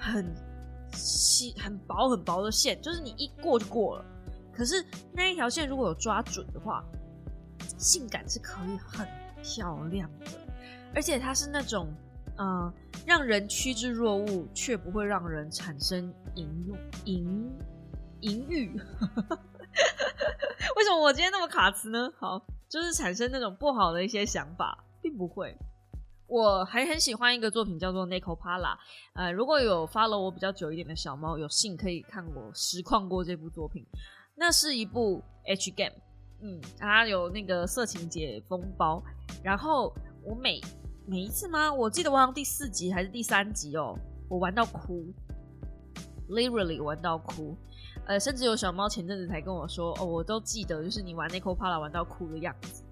[0.00, 0.34] 很
[0.94, 4.04] 细、很薄、很薄的线，就是你一过就过了。
[4.54, 6.84] 可是那一条线如果有抓准的话，
[7.78, 9.08] 性感是可以很
[9.42, 10.26] 漂亮的，
[10.94, 11.92] 而且它是那种。
[12.36, 12.68] 嗯，
[13.06, 17.48] 让人趋之若鹜，却不会让人产生淫欲淫
[18.22, 18.74] 淫欲。
[20.74, 22.12] 为什么我今天那么卡词呢？
[22.18, 25.56] 好，就是产生那种不好的一些想法，并不会。
[26.26, 28.74] 我还很喜欢一个作品叫做《Nico Pala》。
[29.14, 33.86] 呃，如果有 follow 我比较久一点的小猫，有幸可以看过实况过这部作品。
[34.34, 35.94] 那是一部 H game，
[36.40, 39.02] 嗯，它有那个色情解封包。
[39.42, 40.60] 然后我每
[41.06, 41.72] 每一次吗？
[41.72, 43.96] 我记得我好像第四集还是第三集哦，
[44.28, 45.06] 我玩到哭
[46.28, 47.56] ，literally 玩到哭。
[48.06, 52.82] 呃，甚至有小猫前阵子才跟我说，哦，我都记得，就是你玩《n i c o Pala》玩到哭的样子，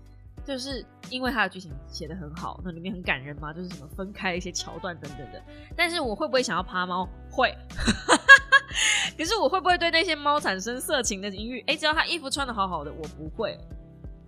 [0.45, 5.43] 就是因为它的剧情写的很好，那里面很感人嘛，就是什么分开一些桥段等等的。
[5.77, 7.07] 但是我会不会想要趴猫？
[7.31, 7.53] 会。
[9.19, 11.61] 可是我会不会对那些猫产生色情的情欲？
[11.67, 13.59] 哎，只要它衣服穿的好好的，我不会。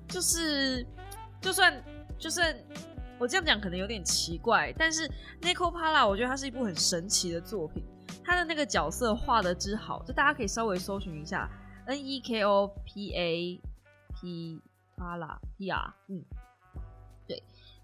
[0.09, 0.87] 就是，
[1.41, 1.85] 就算，
[2.19, 2.55] 就算。
[3.17, 5.09] 我这样讲可能有点奇怪，但是
[5.41, 7.81] 《Neko Pala》我觉得它是一部很神奇的作品，
[8.25, 11.49] 它的那个角色画的之好，就大家可以稍微搜寻一下
[11.87, 13.61] N E K O P A
[14.21, 14.61] P
[14.99, 16.25] Pala P R，嗯，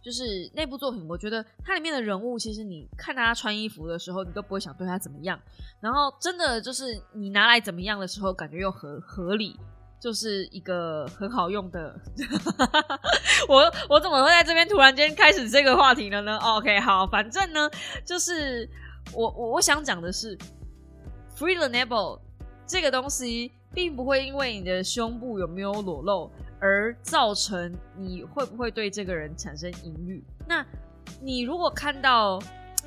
[0.02, 5.38] 就是那部作品，我觉得它里面的人物，其实你看他穿衣服的时候，你都不会想对他怎么样，
[5.80, 9.58] 然后真的就是你拿来怎么样的时候，感觉又合合理。
[10.02, 11.94] 就是一个很好用的，
[13.46, 17.68] 我我怎么会在这边突然间开始这个话题了呢？OK，好，反正呢，
[18.02, 18.66] 就是
[19.12, 20.34] 我我我想讲的是
[21.36, 22.18] ，free the nipple
[22.66, 30.22] 这个东西，并不会因为你的胸部有没有裸露而造成你会不会对这个人产生淫欲。
[30.46, 30.64] 那
[31.20, 32.38] 你如果看到，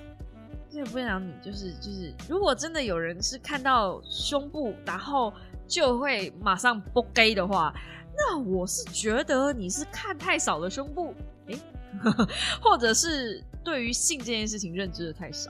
[0.69, 5.33] 这不讲你，就是就是，如果真的有人是看到胸部，然后。
[5.65, 7.73] 就会马上不 gay 的话，
[8.17, 11.15] 那我是觉得你是看太少了胸部，
[11.47, 11.57] 诶，
[12.61, 15.49] 或者是对于性这件事情认知的太少，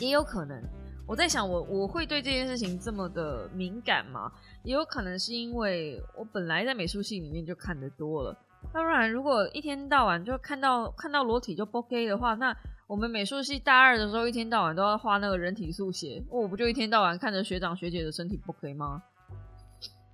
[0.00, 0.60] 也有可能。
[1.06, 4.30] 我在想，我我会对这件事情这么的敏感吗？
[4.64, 8.36] 也有可能是因为我本来在美术系里面就看得多了，
[8.74, 12.56] 要不然如果一天到晚就看到看到裸体就不 gay 的话，那。
[12.86, 19.02] 我们美术系大二的时候，一天到晚都要画那个人体速写，我不就一天到晚看着学长学姐的身体不可以吗？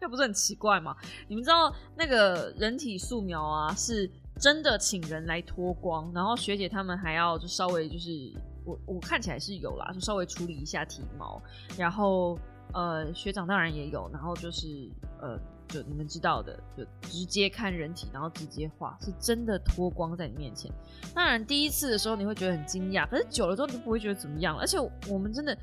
[0.01, 0.95] 这不是很奇怪吗？
[1.27, 4.09] 你们知道那个人体素描啊，是
[4.39, 8.33] 真的请人来脱光，然后学姐他们还要就稍微就是
[8.65, 11.43] 我我看起来是有啦，就稍微处理一下体毛，
[11.77, 12.39] 然后
[12.73, 15.39] 呃学长当然也有，然后就是呃。
[15.73, 20.69] 就你们知道的，就直接看人体，然后直接画，是真的脱光在你面前。
[21.15, 24.63] 当然，第一次的时候你会觉得很惊讶，可是久了之后你就不会觉得怎么样了。
[24.63, 24.77] 而且
[25.09, 25.57] 我们真的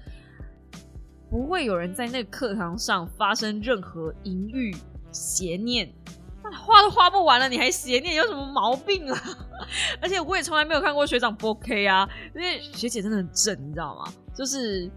[1.29, 4.73] 不会有人在那个课堂上发生任何淫欲
[5.11, 5.93] 邪念，
[6.41, 9.21] 画都画不完了，你还邪念，有什么毛病啊？
[10.01, 14.13] 而且我也从来没有看过学长不 OK 啊，因为学姐真的很正，你知道吗？
[14.33, 14.89] 就是。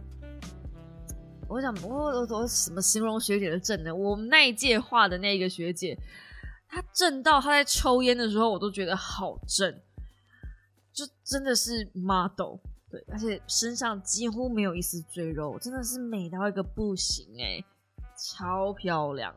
[1.50, 3.92] 我想，我我我怎么形容学姐的正呢？
[3.92, 5.98] 我们那一届画的那个学姐，
[6.68, 9.82] 她正到她在抽烟的时候，我都觉得好正，
[10.92, 12.58] 就真的是 model，
[12.88, 17.60] 对，而且身上几乎没有一丝赘肉，真的是美到一个不行哎，
[18.16, 19.34] 超漂亮。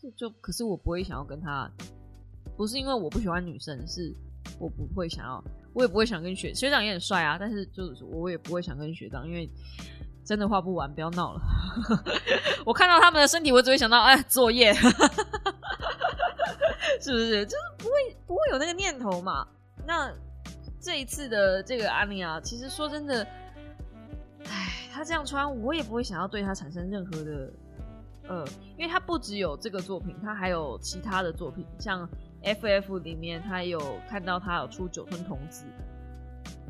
[0.00, 1.68] 就就可是我不会想要跟她，
[2.56, 4.14] 不是因为我不喜欢女生，是
[4.60, 5.42] 我不会想要，
[5.74, 9.50] 我也不会想跟学学长也很帅啊，但是就是我也不会想跟学长，因为。
[10.24, 11.40] 真的画不完，不要闹了。
[12.64, 14.72] 我看到他们的身体，我只会想到，哎，作业，
[17.00, 17.44] 是不是？
[17.44, 17.92] 就是不会
[18.26, 19.46] 不会有那个念头嘛？
[19.86, 20.12] 那
[20.80, 23.26] 这一次的这个安妮啊，其实说真的，
[24.48, 27.52] 哎，她这样穿，我也不会想要对她产生任何的，
[28.28, 28.44] 呃，
[28.78, 32.08] 因为她不只有这个作品，她还有其他的作品，像
[32.42, 35.64] FF 里面，她有看到她有出九吞童子，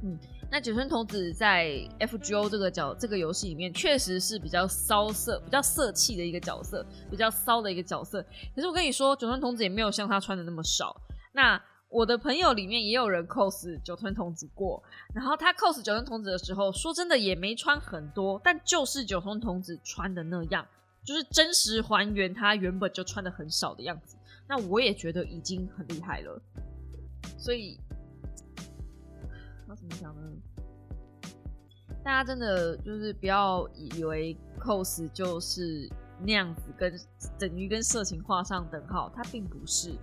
[0.03, 0.19] 嗯。
[0.53, 1.67] 那九村童子在
[1.99, 8.23] FGO 这个角这个游戏里面，确实是比较骚色、比较色气的一个角色，比较骚的一个角色。
[8.55, 10.95] 可是我跟你说，九村童子也没有像他穿的那么少。
[11.33, 14.83] 那我的朋友里面也有人 cos 九村童子过，
[15.15, 20.69] 然后他 cos 九村童子的时候，说真的也没穿很多，但就是九村童子穿的那样，
[21.03, 24.19] 就是真实还原他原本就穿的很少的样子。
[24.47, 26.39] 那我也觉得已经很厉害了，
[27.39, 27.81] 所以。
[29.75, 30.23] 怎么讲呢？
[32.05, 35.89] 大家真的就是不要以为 cos 就是
[36.21, 36.93] 那样子，跟
[37.39, 39.97] 等于跟色情画上等号，它并不是。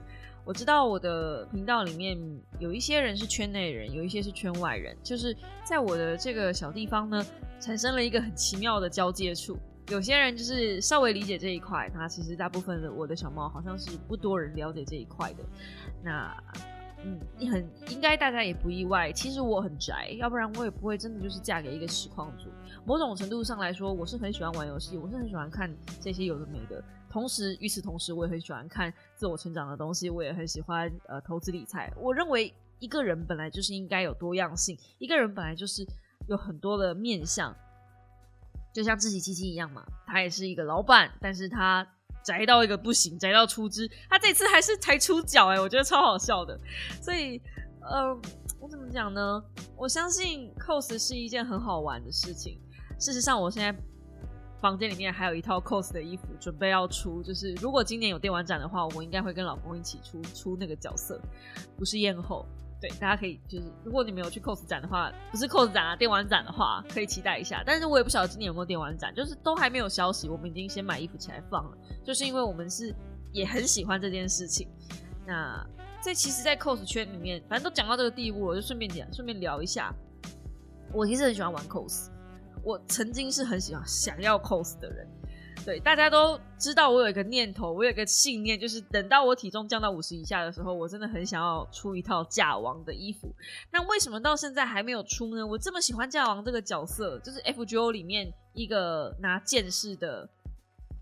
[0.46, 2.18] 我知道我的频道里面
[2.58, 7.26] 有一些人是圈内人，有一些是圈外人，就是在我的这个小地方呢，
[7.60, 9.58] 产生了一个很奇妙的交界处。
[9.90, 15.44] 有些人就是稍微理解这一块，那其实大部分的我的小猫好像是不多人了解这一块的。
[16.02, 16.34] 那。
[17.04, 19.12] 嗯，很应该，大家也不意外。
[19.14, 22.50] 其实我很宅，要不然我也不会真的就是嫁给一个实况主。
[22.86, 26.84] 某种程度上来说，我是很喜欢玩游戏，我是很喜欢看这些有的没的。
[27.10, 31.90] 同时，与此同时，我也很喜欢看自我成长的东西，我也很喜欢呃投资理财。
[31.98, 35.86] 我认为一个人本来就是应该有多样性，一个人本来就是
[36.28, 37.56] 有很多的面相，
[38.74, 39.86] 就像自己七七一样嘛。
[40.06, 41.88] 他也是一个老板，但是他。
[42.24, 43.90] 宅到一个不行，宅到出汁。
[44.10, 46.60] 他这次还是才出脚哎，我觉得超好笑的。
[47.02, 47.42] 所以，
[47.82, 48.14] 呃，
[48.60, 49.44] 我怎么讲呢？
[49.78, 52.60] 我相信 cos 是一件很好玩的事情。
[53.00, 53.78] 事实上，我现在
[54.62, 57.24] 房间里面还有一套 cos 的衣服，准备要出。
[57.24, 61.22] 就是如果今年有电玩展的话，我应该会跟老公一起出出那个角色，
[61.78, 62.46] 不是艳后。
[62.82, 67.62] 对，大家可以就是，如果你没有去 cos 展的话，不是 cos 展啊，电玩展的话，可以期待一下。
[67.66, 70.30] 但是我也不晓得今年有没有电玩展，就是都还没有消息。
[70.30, 72.96] 我们已经先买衣服起来放了，就是因为我们是
[73.34, 74.70] 也很喜欢这件事情。
[75.28, 75.62] 那
[76.02, 79.94] 在其实，在 cos 圈里面，反正都讲到这个地步，我就顺便讲，顺便聊一下。
[80.94, 82.08] 我其实很喜欢玩 cos，
[82.64, 85.06] 我曾经是很喜欢想要 cos 的人。
[85.66, 93.32] 对，大家都知道我有一个念头，我有一个信念，就是等到我体重降到五十以下的时候，我真的很想要出一套架王的衣服。
[93.72, 95.46] 那为什么到现在还没有出呢？
[95.46, 100.28] 我这么喜欢架王这个角色，就是 FGO 里面一个拿剑士的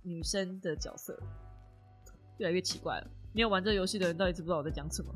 [0.03, 1.17] 女生的角色，
[2.37, 3.07] 越来越奇怪了。
[3.37, 5.13] 没有玩这个游戏的人到底知不知道我在讲什么？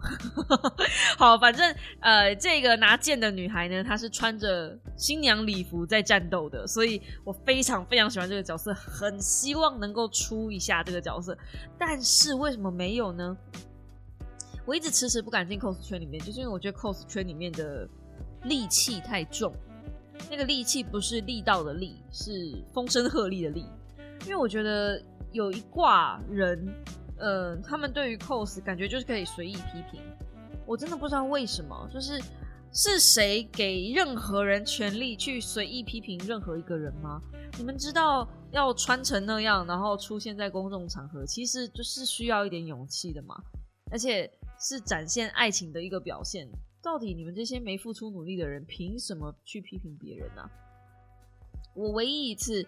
[1.17, 11.35] 好，反正呃，这个拿剑的女孩呢，她是穿着新娘礼服在战斗的，所以我非常非常喜欢这个角色，很希望能够出一下这个角色。
[11.79, 13.35] 但是为什么没有呢？
[14.67, 17.89] 我一直迟迟不敢进 cos 圈里面，就是因为我觉得 cos 圈里面的
[18.43, 19.51] 戾气太重。
[20.29, 22.31] 那个戾气不是力道的力，是
[22.71, 23.65] 风声鹤唳的力。
[24.25, 25.01] 因为我觉得
[25.31, 26.71] 有一挂人。
[27.21, 30.01] 呃，他们对于 cos 感觉就是可以随意批评，
[30.65, 32.19] 我真的不知道为什么，就是
[32.73, 37.21] 是谁给任何人权利去随意批评任何一个人吗？
[37.59, 43.35] 你们知道要穿成那样，然后出现在公众场合，其实就是需要一点勇气的嘛，
[43.91, 44.27] 而且
[44.59, 46.49] 是展现爱情的一个表现。
[46.81, 50.49] 到底你们这些没付出努力的人，凭什么去批评别人呢？
[51.75, 52.65] 我唯一一次。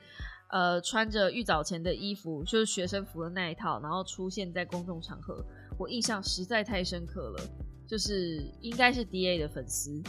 [0.54, 5.44] 呃，穿着浴澡前的衣服，就是学生服的那一套，然后出现在公众场合，
[5.80, 7.44] 我印象实在太深刻了。
[7.88, 10.00] 就是应该是 D A 的粉丝，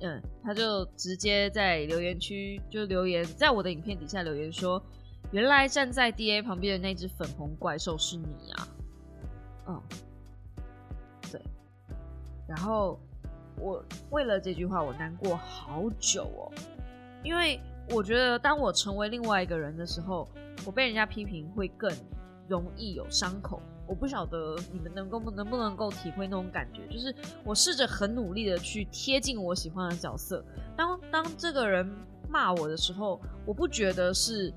[0.00, 4.82] 嗯，他就直接在留言区就留言，在我的影片底下留言说，
[5.30, 8.68] 原来站在 D A 旁边的那只粉红怪兽是你啊，
[9.68, 9.82] 嗯，
[11.32, 11.40] 对，
[12.46, 13.00] 然后
[13.58, 16.52] 我为了这句话我难过好久哦，
[17.24, 17.58] 因为。
[17.92, 20.26] 我觉得，当我成为另外一个人的时候，
[20.64, 21.92] 我被人家批评会更
[22.48, 23.60] 容易有伤口。
[23.86, 27.14] 我不晓得你们能够能不能够体会那种感觉，就是
[27.44, 30.42] 我试着很努力的去贴近我喜欢的角色。
[30.74, 31.86] 当当这个人
[32.30, 34.50] 骂我的时候，我不觉得是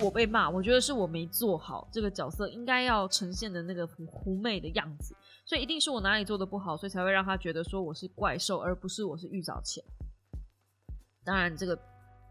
[0.00, 5.16] 我被骂，我觉得是我没做好这个角色应该要呈现的那个狐媚的样子。
[5.46, 9.82] 所以一定是我哪里做的不好，所以才会让他觉得说我是怪兽，而不是我是玉藻前。
[11.24, 11.78] 当然这个。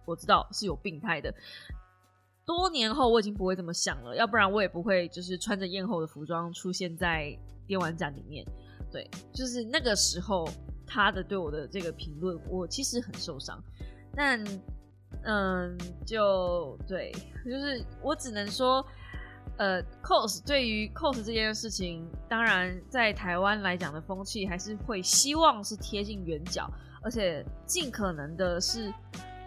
[0.08, 1.32] 我知道是有病态的。
[2.46, 7.38] 多年后我已经不会这么想了，要不然我也不会就是穿着艳后的服装出现在
[7.68, 8.46] 电玩展里面。
[8.90, 10.48] 对，就是那个时候
[10.86, 13.62] 他的对我的这个评论，我其实很受伤。
[14.16, 14.42] 但
[15.26, 17.12] 嗯，就对，
[17.44, 18.82] 就是我只能说，
[19.58, 26.72] 呃，cos 对于 cos 这件事情，当然在台湾来讲的风气还是会希望是贴近圆角，
[27.04, 28.90] 而且尽可能的是。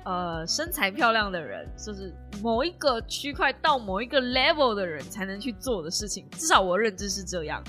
[0.04, 2.10] 呃，身材漂亮的人，就是
[2.42, 7.62] 某一个区块到某一个 level 的人才能去做的事情，至少我认知是这样。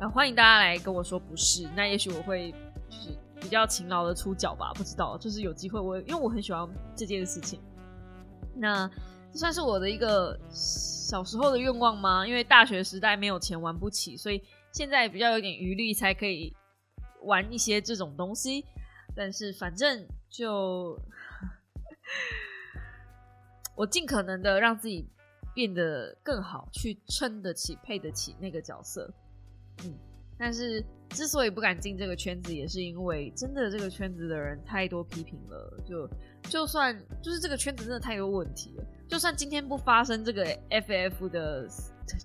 [0.00, 2.50] 然后欢迎大家来跟我说不是，那也许我会
[2.88, 6.66] 就是比较勤劳的出脚吧，不知道，就是有机会我因为我很喜欢
[6.96, 7.60] 这件事情。
[8.54, 8.90] 那
[9.30, 12.26] 这算是我的一个小时候的愿望吗？
[12.26, 16.56] 因为大学时代没有钱玩不起，所以现在比较有点余力才可以
[17.24, 18.64] 玩一些这种东西。
[19.14, 20.98] 但是反正就。
[23.76, 25.06] 我尽可能的让自己
[25.54, 29.12] 变得更好，去撑得起、配得起那个角色。
[29.84, 29.94] 嗯，
[30.38, 35.82] 但是之所以不敢进这个圈子，也是因为真的这个圈子的人太多批评了。
[35.84, 36.08] 就
[36.48, 41.68] 就算就是这个圈子真的太多问题了，就算今天不发生这个 FF 的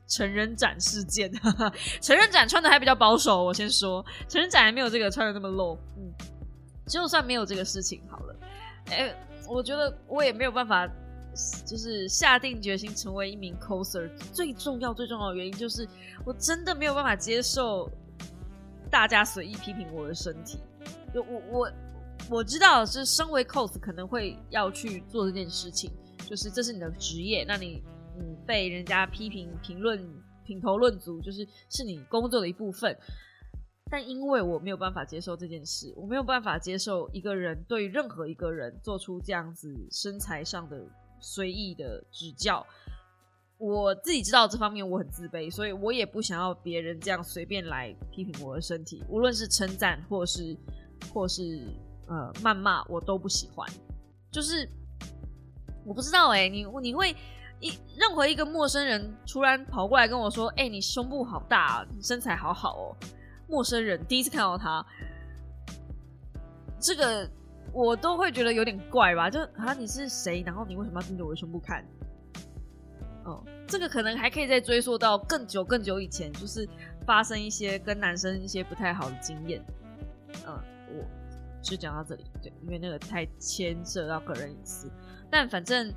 [0.07, 1.31] 成人展事件，
[2.01, 3.43] 成人展穿的还比较保守。
[3.43, 5.77] 我先说，成人展还没有这个穿的那么露。
[5.97, 6.13] 嗯，
[6.87, 8.35] 就算没有这个事情好了，
[8.87, 9.15] 哎。
[9.49, 10.87] 我觉得我也没有办法，
[11.65, 14.07] 就是下定决心成为一名 coser。
[14.31, 15.85] 最重要、最重要的原因就是，
[16.23, 17.89] 我真的没有办法接受
[18.89, 20.59] 大家随意批评我的身体。
[21.13, 21.71] 就我我
[22.29, 25.91] 我知道是身为 cos 可能会要去做这件事情，
[26.29, 27.83] 就是这是你的职业，那你
[28.19, 29.99] 嗯被人家批评、评论、
[30.45, 32.95] 评头论足，就是是你工作的一部分。
[33.91, 40.81] 但因为我没有办法接受这件事，我没有办法接受一个人对任何一个人做出这样子身材上的
[41.19, 42.65] 随意的指教，
[43.57, 50.57] 我自己知道这方面我很自卑，所以我也不想要别人这样随便来批评我的身体，无论是称赞或是
[51.13, 51.67] 或是
[52.07, 53.67] 呃谩骂，我都不喜欢。
[54.31, 54.65] 就是
[55.85, 57.13] 我不知道哎，你你会
[57.59, 62.95] 一任何一个陌生人突然跑过来跟我说，哎，你胸部好大，啊身材好好哦。
[63.51, 64.83] 陌生人第一次看到他，
[66.79, 67.29] 这个
[67.73, 69.29] 我都会觉得有点怪吧？
[69.29, 70.41] 就啊，你是谁？
[70.45, 71.85] 然后你为什么要盯着我的胸部看？
[73.25, 76.67] 哦，这个可能还可以再追溯到更久更久以前，就是
[77.05, 79.61] 发生一些跟男生一些不太好的经验。
[80.47, 80.59] 嗯，
[80.95, 81.05] 我
[81.61, 84.89] 就讲到这里，对，因为那个太牵涉到个人隐私。
[85.29, 85.93] 但反正，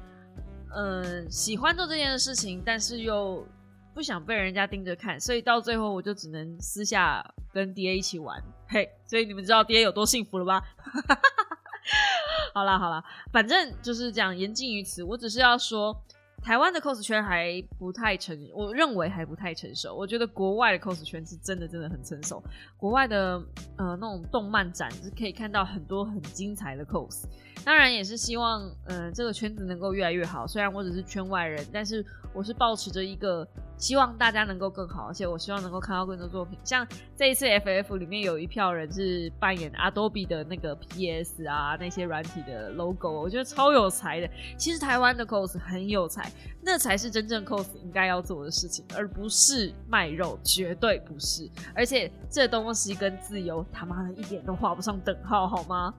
[0.75, 3.47] 嗯，喜欢做这件事情，但是又
[3.95, 8.43] 不想被人家盯着看，所以到最后我就只能私下跟 D A 一起玩。
[8.69, 10.63] 嘿，所以你们知道 D A 有多幸福了吧？
[12.53, 15.03] 好啦好啦，反正就是讲言尽于此。
[15.03, 15.95] 我只是要说，
[16.43, 19.95] 台湾的 cos 圈还不太成，我认为还不太成熟。
[19.95, 22.43] 我觉得国外的 cos 圈是真的真的很成熟。
[22.77, 23.41] 国外的
[23.77, 27.25] 呃那种动漫展是可以看到很多很精彩的 cos。
[27.65, 30.47] 当然也是希望，嗯，这个圈子能够越来越好。
[30.47, 33.47] 虽然我只是圈外人，但是我是保持着一个
[33.77, 36.59] 希望大家能够更好，而且我希望能够看到更多作品。
[36.65, 44.31] 像这一次 FF 里面有一票人是扮演 Adobe 的那个 PS 啊，那些软体的 logo，我觉得超有才的。
[44.57, 46.31] 其实台湾的 cos 很有才，
[46.63, 51.51] 那才是真正 cos 应该要做的事情，而不是卖肉，绝对不是。
[51.75, 55.93] 而且这东西跟自由他妈的一点都画不上等号，好吗？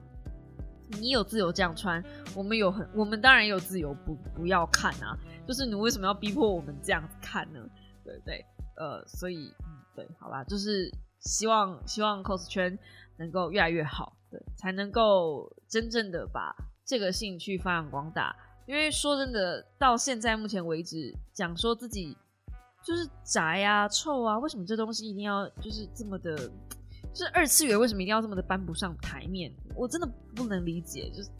[1.00, 2.00] 你有自由这样穿，
[2.32, 7.60] 我们有很，我们当然有自由不不要看啊，就是你为什么要逼迫我们这样子看呢？
[8.04, 8.44] 对对？
[8.76, 10.90] 呃，所以，嗯，对，好吧，就是
[11.20, 12.78] 希望希望 cos 圈
[13.16, 18.34] 能够越来越好，对，才能够真正的把这个兴趣发扬光大。
[18.66, 22.16] 因为说真的，到现在目前为止，讲说自己
[22.84, 26.36] 就是宅啊、臭啊，为什么这东西一定要就是这么的？
[27.14, 29.50] 就是二次元为什么一定要这么的搬不上台面？
[29.74, 31.08] 我真的不能理解。
[31.10, 31.30] 就是，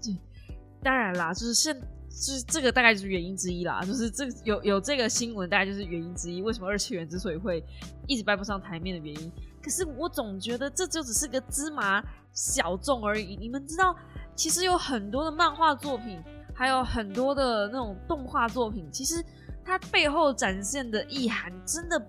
[0.00, 0.10] 这
[0.82, 1.76] 当然啦，就是现，
[2.20, 3.80] 就是这个大概就是原因之一啦。
[3.82, 6.42] 就是这有有这个新闻，大概就是原因之一。
[6.42, 7.64] 为什么二次元之所以会
[8.06, 9.32] 一直搬不上台面的原因？
[9.62, 12.02] 可是我总觉得这就只是个芝麻
[12.32, 13.36] 小众而已。
[13.36, 13.94] 你们知道，
[14.34, 16.22] 其实有很多的漫画作品，
[16.54, 19.24] 还有很多的那种动画作品，其实
[19.64, 22.00] 它背后展现的意涵真的。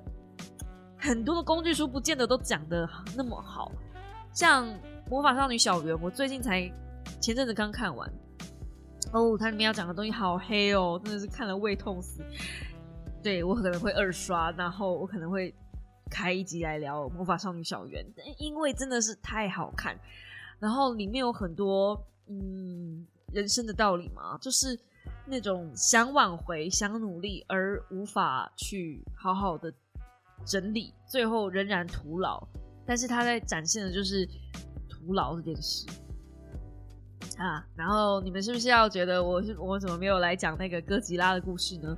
[1.01, 2.85] 很多的工具书不见得都讲的
[3.15, 3.71] 那么好，
[4.33, 4.67] 像
[5.09, 6.69] 《魔法少女小圆》，我最近才
[7.21, 8.11] 前阵子刚看完，
[9.11, 12.23] 哦，它里面要讲的东西好黑哦，真的是看了胃痛死。
[13.21, 15.53] 对我可能会二刷，然后我可能会
[16.09, 18.05] 开一集来聊《魔法少女小圆》，
[18.37, 19.99] 因为真的是太好看，
[20.59, 24.79] 然后里面有很多嗯人生的道理嘛，就是
[25.25, 29.73] 那种想挽回、想努力而无法去好好的。
[30.45, 32.41] 整理，最后仍然徒劳。
[32.85, 34.25] 但是他在展现的就是
[34.87, 35.85] 徒劳这件事
[37.37, 37.65] 啊。
[37.75, 41.97] 然后你们是不是要觉得我是我怎么没有来讲那个哥吉拉的故事呢？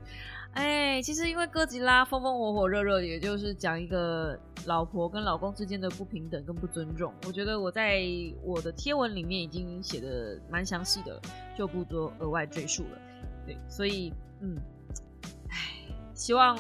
[0.54, 7.14] 哎，其实因为哥吉拉风风火火热热，也就是讲一个老婆跟老公之间的不平等跟不尊重。
[7.26, 8.04] 我觉得我在
[8.44, 11.22] 我的贴文里面已经写的蛮详细的，
[11.58, 13.00] 就不多额外赘述了。
[13.46, 14.58] 对，所以嗯，
[15.50, 15.58] 唉，
[16.14, 16.58] 希望。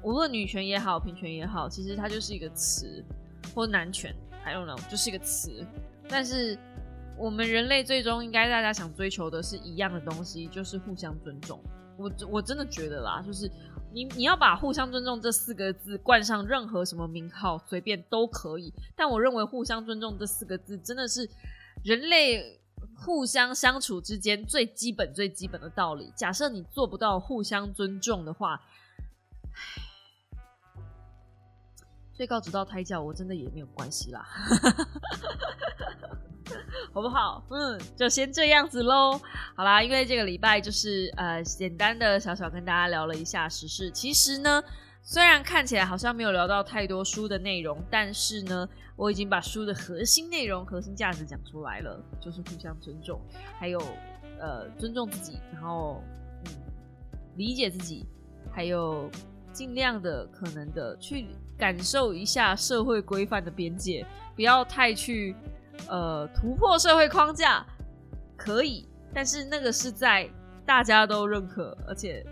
[0.00, 3.04] 无论女权也好，平权也好，其实它就是一个词，
[3.52, 5.66] 或男权还有呢就是一个词。
[6.08, 6.56] 但是
[7.18, 11.60] 我们人类最终应该大家想追求的是一样的东西，就是互相尊重。
[11.96, 13.50] 我我真的觉得啦，就是
[13.92, 18.72] 你你要把互相尊重这四个字冠上任何什么名号，随便都可以。
[18.94, 21.28] 但我认为互相尊重这四个字真的是
[21.82, 22.60] 人类
[22.94, 26.12] 互相相处之间最基本最基本的道理。
[26.14, 28.62] 假设你做不到互相尊重的话，
[29.52, 29.82] 唉。
[32.16, 34.26] 被告直到胎教，我真的也没有关系啦，
[36.92, 37.42] 好不好？
[37.50, 39.20] 嗯，就先这样子喽。
[39.54, 43.90] 好啦，因为这个礼拜就是呃，简单的小小跟大家聊了一下时事。
[43.90, 44.62] 其实呢，
[45.02, 53.20] 虽然看起来好像没有聊到太多书的内容，但是呢，我已经把书的核心内容、核心价值讲出来了，就是互相尊重，
[53.58, 53.78] 还有
[54.38, 56.02] 呃，尊重自己，然后
[56.44, 56.52] 嗯，
[57.36, 58.06] 理解自己，
[58.52, 59.10] 还有。
[59.50, 61.26] 尽量的可能的去
[61.56, 65.34] 感受一下社会规范的边界，不要太去
[65.88, 67.64] 呃突破社会框架，
[68.36, 70.28] 可以，但是那个是在
[70.66, 72.26] 大家都认可而且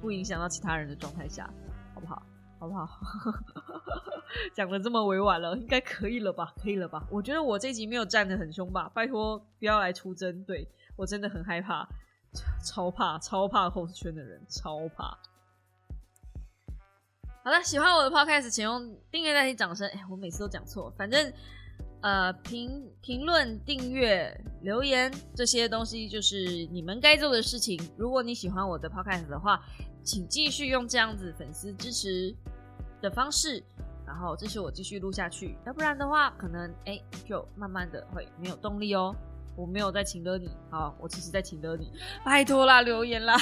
[0.00, 1.48] 不影响到其他人的状态下，
[1.94, 2.22] 好不好？
[2.58, 2.86] 好不好？
[4.54, 6.52] 讲的这么委婉了，应该可以了吧？
[6.62, 7.04] 可以了吧？
[7.10, 8.90] 我觉得我这集没有站的很凶吧？
[8.94, 11.88] 拜托不要来出征，对我真的很害怕，
[12.62, 15.16] 超怕超怕后圈的人，超怕。
[17.42, 19.88] 好了，喜欢我的 podcast，请用订阅代替掌声。
[19.88, 21.32] 哎，我每次都讲错，反正
[22.02, 27.78] 呃，评评论、订阅、留言这些东西就是你们该做的事情。
[27.96, 29.62] 如果你喜欢我的 podcast 的话，
[30.02, 32.34] 请继续用这样子粉丝支持
[33.02, 33.62] 的方式，
[34.06, 35.56] 然后支持我继续录下去。
[35.66, 36.98] 要不然的话，可能哎，
[37.28, 39.14] 就慢慢的会没有动力哦。
[39.60, 41.92] 我没有在请了你，好，我其实在请了你，
[42.24, 43.36] 拜托啦，留言啦。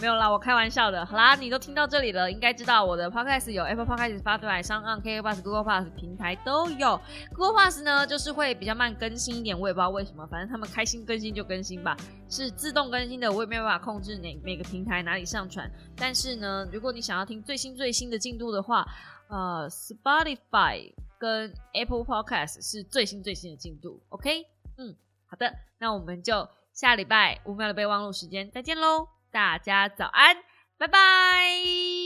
[0.00, 1.04] 没有啦，我开玩笑的。
[1.04, 6.98] 好啦，你都听到这里了，应该知道我的 podcast 有 Apple Podcast 发出来，上岸 k Bus、Google Pass 平台都有。
[7.36, 11.94] Google Pass 呢，就是会比较慢更新一点，我也不知道为什么，反正他们开心更新就更新吧，
[12.30, 15.70] 是自动更新的，我也没有办法控制哪每个平台哪里上传。
[15.96, 18.84] 但是呢，如果你想要听最新最新的进度的话，
[19.28, 20.92] 呃，Spotify
[21.22, 24.02] 跟 Apple Podcast 是最新最新的进度。
[24.08, 24.44] OK，
[24.76, 24.96] 嗯，
[25.28, 26.48] 好的，那我们就。
[26.72, 29.06] 下礼拜五秒的备忘录时间再见喽！
[29.30, 30.34] 大家早安，
[30.78, 32.01] 拜拜。